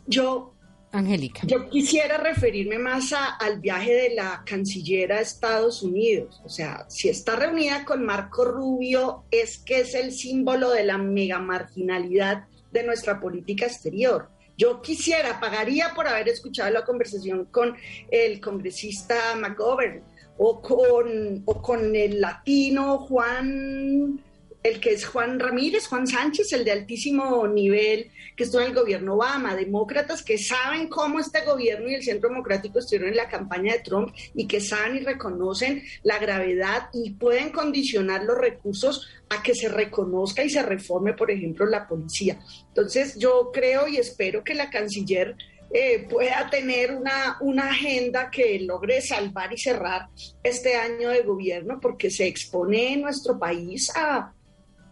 [0.07, 0.53] Yo,
[0.91, 1.43] Angélica.
[1.47, 6.43] Yo quisiera referirme más al viaje de la canciller a Estados Unidos.
[6.45, 10.99] O sea, si está reunida con Marco Rubio, es que es el símbolo de la
[10.99, 14.29] mega marginalidad de nuestra política exterior.
[14.59, 17.75] Yo quisiera, pagaría por haber escuchado la conversación con
[18.11, 20.03] el congresista McGovern
[20.45, 24.21] o con, o con el latino Juan
[24.65, 28.75] el que es Juan Ramírez, Juan Sánchez, el de altísimo nivel que estuvo en el
[28.75, 33.29] gobierno Obama, demócratas que saben cómo este gobierno y el Centro Democrático estuvieron en la
[33.29, 39.09] campaña de Trump y que saben y reconocen la gravedad y pueden condicionar los recursos
[39.31, 42.39] a que se reconozca y se reforme, por ejemplo, la policía.
[42.69, 45.37] Entonces, yo creo y espero que la canciller
[45.73, 50.09] eh, pueda tener una, una agenda que logre salvar y cerrar
[50.43, 54.33] este año de gobierno, porque se expone nuestro país a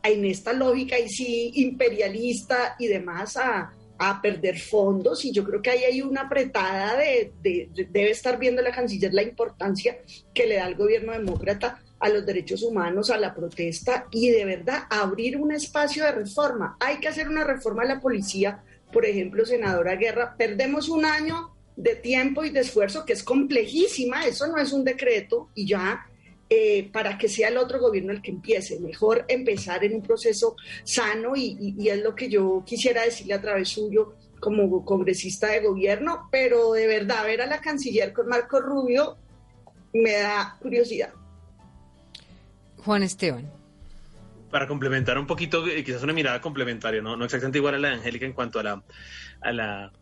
[0.03, 3.73] en esta lógica y sí imperialista y demás a,
[4.23, 8.73] perder fondos y yo creo que ahí hay una apretada de, debe estar viendo la
[8.73, 9.99] canciller la importancia
[10.33, 14.47] que le da el gobierno demócrata a los derechos humanos, a la protesta y de
[14.47, 16.79] verdad abrir un espacio de reforma.
[16.81, 21.55] Hay que hacer una reforma a la policía, por ejemplo, senadora Guerra, perdemos un año
[21.77, 26.07] de tiempo y de esfuerzo que es complejísima, eso no es un decreto y ya
[26.53, 28.81] eh, para que sea el otro gobierno el que empiece.
[28.81, 33.69] Mejor empezar en un proceso sano y, es lo que yo quisiera decirle a través
[33.69, 39.17] suyo como congresista de gobierno, pero de verdad ver a la canciller con Marco Rubio
[39.93, 41.13] me da curiosidad.
[42.79, 43.60] Juan Esteban.
[44.51, 47.89] Para complementar un poquito, eh, quizás una mirada complementaria, no, no exactamente igual a la
[47.89, 48.63] de Angélica en cuanto a
[49.53, 49.93] la,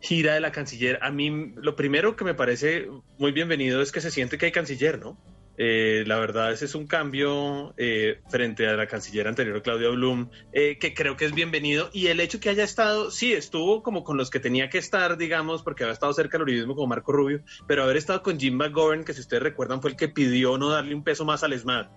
[0.00, 0.98] gira de la canciller.
[1.02, 4.52] A mí lo primero que me parece muy bienvenido es que se siente que hay
[4.52, 5.18] canciller, ¿no?
[5.60, 10.30] Eh, la verdad, ese es un cambio eh, frente a la canciller anterior, Claudia Blum,
[10.52, 11.90] eh, que creo que es bienvenido.
[11.92, 15.18] Y el hecho que haya estado, sí, estuvo como con los que tenía que estar,
[15.18, 18.54] digamos, porque había estado cerca del uribismo como Marco Rubio, pero haber estado con Jim
[18.54, 21.52] McGovern, que si ustedes recuerdan fue el que pidió no darle un peso más al
[21.52, 21.88] ESMAD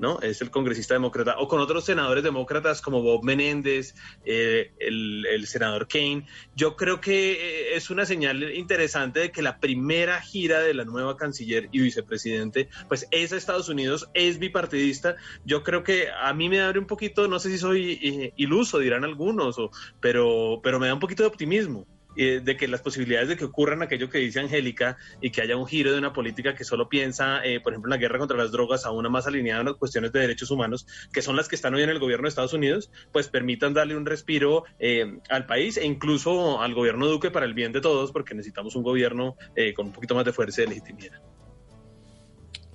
[0.00, 0.18] ¿no?
[0.20, 3.94] Es el congresista demócrata, o con otros senadores demócratas como Bob Menéndez,
[4.24, 6.26] eh, el, senador Kane.
[6.56, 10.84] Yo creo que eh, es una señal interesante de que la primera gira de la
[10.84, 15.16] nueva canciller y vicepresidente, pues es a Estados Unidos, es bipartidista.
[15.44, 18.78] Yo creo que a mí me abre un poquito, no sé si soy eh, iluso,
[18.78, 19.70] dirán algunos, o,
[20.00, 21.86] pero, pero me da un poquito de optimismo
[22.16, 25.66] de que las posibilidades de que ocurran aquello que dice Angélica y que haya un
[25.66, 28.52] giro de una política que solo piensa, eh, por ejemplo, en la guerra contra las
[28.52, 31.56] drogas, a una más alineada en las cuestiones de derechos humanos, que son las que
[31.56, 35.46] están hoy en el gobierno de Estados Unidos, pues permitan darle un respiro eh, al
[35.46, 39.36] país e incluso al gobierno Duque para el bien de todos, porque necesitamos un gobierno
[39.56, 41.20] eh, con un poquito más de fuerza y de legitimidad.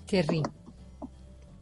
[0.06, 0.44] Thierry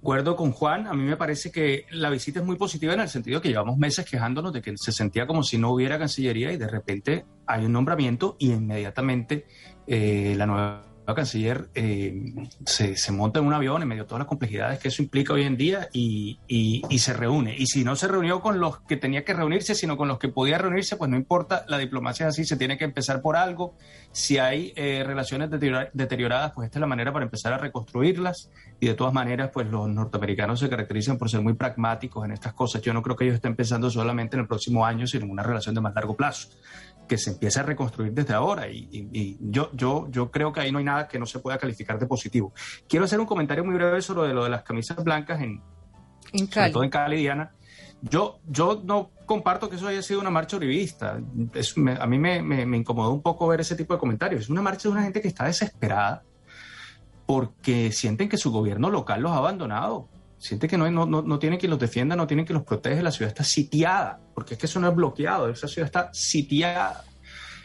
[0.04, 3.08] acuerdo con Juan, a mí me parece que la visita es muy positiva en el
[3.08, 6.58] sentido que llevamos meses quejándonos de que se sentía como si no hubiera Cancillería y
[6.58, 9.46] de repente hay un nombramiento y inmediatamente
[9.88, 12.34] eh, la nueva canciller eh,
[12.66, 15.34] se, se, monta en un avión en medio de todas las complejidades que eso implica
[15.34, 16.40] hoy en día y,
[16.98, 17.56] se reúne.
[17.58, 20.30] Y si no se reunió con los que tenía que reunirse, sino con los que
[20.30, 23.76] podía reunirse, pues no importa, la diplomacia es así, se tiene que empezar por algo.
[24.14, 28.50] Si hay eh, relaciones deterioradas, pues esta es la manera para empezar a reconstruirlas.
[28.80, 32.54] Y de todas maneras, pues los norteamericanos se caracterizan por ser muy pragmáticos en estas
[32.54, 32.82] cosas.
[32.82, 35.44] Yo no creo que ellos estén pensando solamente en el próximo año, sino en una
[35.44, 36.48] relación de más largo plazo
[37.08, 38.68] que se empiece a reconstruir desde ahora.
[38.70, 42.00] Y, yo, yo, yo creo que ahí no hay nada que no se pueda calificar
[42.00, 42.54] de positivo.
[42.88, 45.62] Quiero hacer un comentario muy breve sobre lo de las camisas blancas en,
[46.32, 46.74] en Cali.
[46.74, 47.52] todo en Cali, Diana.
[48.02, 51.18] Yo, yo no comparto que eso haya sido una marcha uribista.
[51.18, 54.42] a mí me, me, incomodó un poco ver ese tipo de comentarios.
[54.42, 56.24] Es una marcha de una gente que está desesperada
[57.26, 60.10] porque sienten que su gobierno local los ha abandonado.
[60.44, 63.02] Sienten que no, no, no, tienen quien los defienda, no tienen que los protege.
[63.02, 67.06] La ciudad está sitiada, porque es que eso no es bloqueado, esa ciudad está sitiada.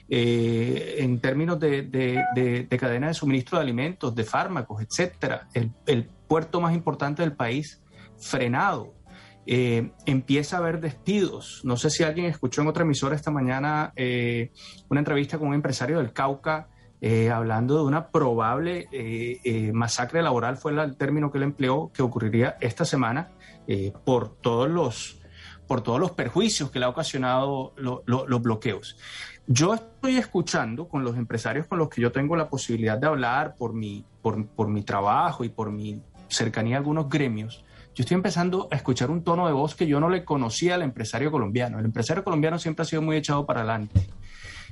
[0.08, 5.48] Eh, en términos de, de, cadena de suministro de alimentos, de fármacos, etcétera.
[5.54, 7.82] El, puerto más importante del país
[8.16, 8.94] frenado.
[9.44, 11.62] Eh, empieza a haber despidos.
[11.64, 14.52] No sé si alguien escuchó en otra emisora esta mañana eh,
[14.88, 16.68] una entrevista con un empresario del Cauca
[17.32, 18.88] hablando de una probable
[19.72, 23.30] masacre laboral, fue el término que él empleó, que ocurriría esta semana
[24.04, 25.18] por todos los
[25.68, 28.96] por todos los perjuicios que le ha ocasionado los bloqueos.
[29.50, 33.54] Yo estoy escuchando con los empresarios con los que yo tengo la posibilidad de hablar
[33.56, 37.64] por mi, por, mi trabajo y por mi cercanía a algunos gremios.
[37.94, 40.82] Yo estoy empezando a escuchar un tono de voz que yo no le conocía al
[40.82, 41.78] empresario colombiano.
[41.78, 44.08] El empresario colombiano siempre ha sido muy echado para adelante.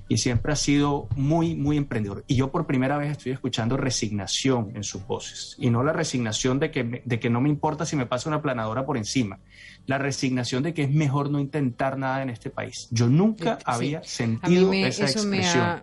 [0.08, 2.24] Y siempre ha sido muy, muy emprendedor.
[2.28, 6.58] Y yo por primera vez estoy escuchando resignación en sus voces y no la resignación
[6.60, 9.40] de que, me- de que no me importa si me pasa una planadora por encima,
[9.86, 12.88] la resignación de que es mejor no intentar nada en este país.
[12.90, 13.62] Yo nunca Sí.
[13.66, 15.64] había sentido me, esa eso me expresión.
[15.64, 15.82] ha,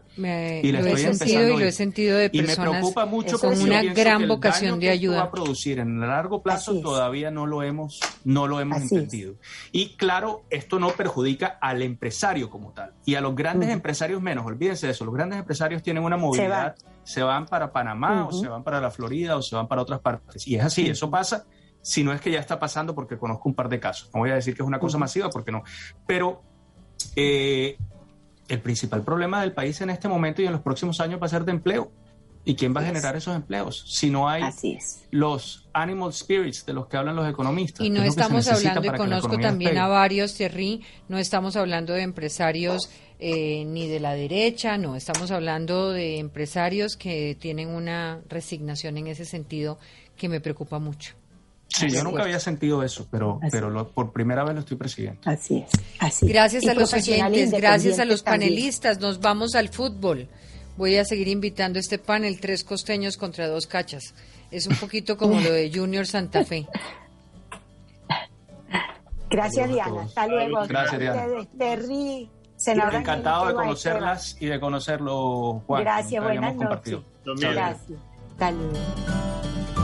[0.64, 2.70] Y la lo he estoy sentido empezando y lo he sentido de Y me personas
[2.72, 5.22] preocupa mucho con una gran vocación de esto va ayuda.
[5.24, 8.92] a producir en el largo plazo todavía no lo hemos, no lo hemos Así es.
[9.04, 9.36] entendido.
[9.72, 12.94] Y claro, esto no perjudica al empresario como tal.
[13.06, 13.74] Y a los grandes Ujú.
[13.78, 15.06] empresarios menos, olvídense de eso.
[15.06, 18.92] Los grandes empresarios tienen una movilidad, se van, para Panamá o se van para la
[18.92, 20.48] Florida o se van para otras partes.
[20.48, 21.46] Y es así, eso pasa.
[21.82, 24.10] Si no es que ya está pasando, porque conozco un par de casos.
[24.14, 25.64] No voy a decir que es una cosa masiva, porque no.
[26.08, 26.42] Pero
[27.16, 27.78] eh,
[28.48, 31.30] el principal problema del país en este momento y en los próximos años va a
[31.30, 31.92] ser de empleo.
[32.46, 33.86] ¿Y quién va a generar esos empleos?
[33.88, 35.06] Si no hay Así es.
[35.12, 37.86] los animal spirits de los que hablan los economistas.
[37.86, 39.80] Y no es estamos hablando, y conozco también despegue.
[39.80, 42.90] a varios, Thierry, no estamos hablando de empresarios
[43.20, 49.08] eh, ni de la derecha, no, estamos hablando de empresarios que tienen una resignación en
[49.08, 49.78] ese sentido
[50.18, 51.14] que me preocupa mucho.
[51.70, 52.04] Sí, Así yo es.
[52.04, 55.20] nunca había sentido eso, pero, Así pero lo- por primera vez lo estoy persiguiendo.
[55.26, 55.70] Así es.
[56.00, 56.28] Así.
[56.28, 58.52] Gracias Y a los oyentes, gracias a los también.
[58.52, 59.00] panelistas.
[59.00, 60.28] Nos vamos al fútbol.
[60.78, 64.14] Voy a seguir invitando este panel, tres costeños contra dos cachas.
[64.52, 66.68] Es un poquito como lo de Junior Santa Fe.
[69.30, 70.02] Gracias, Diana.
[70.04, 70.68] Hasta luego.
[70.68, 71.26] Gracias, Diana.
[71.58, 72.30] Terry,
[72.64, 75.84] senadora Encantado de conocerlas y de conocerlo, Juan.
[75.84, 77.04] Gracias, buenas compartido.
[77.26, 77.54] noches.
[77.54, 78.00] Gracias.
[78.40, 79.83] Luego.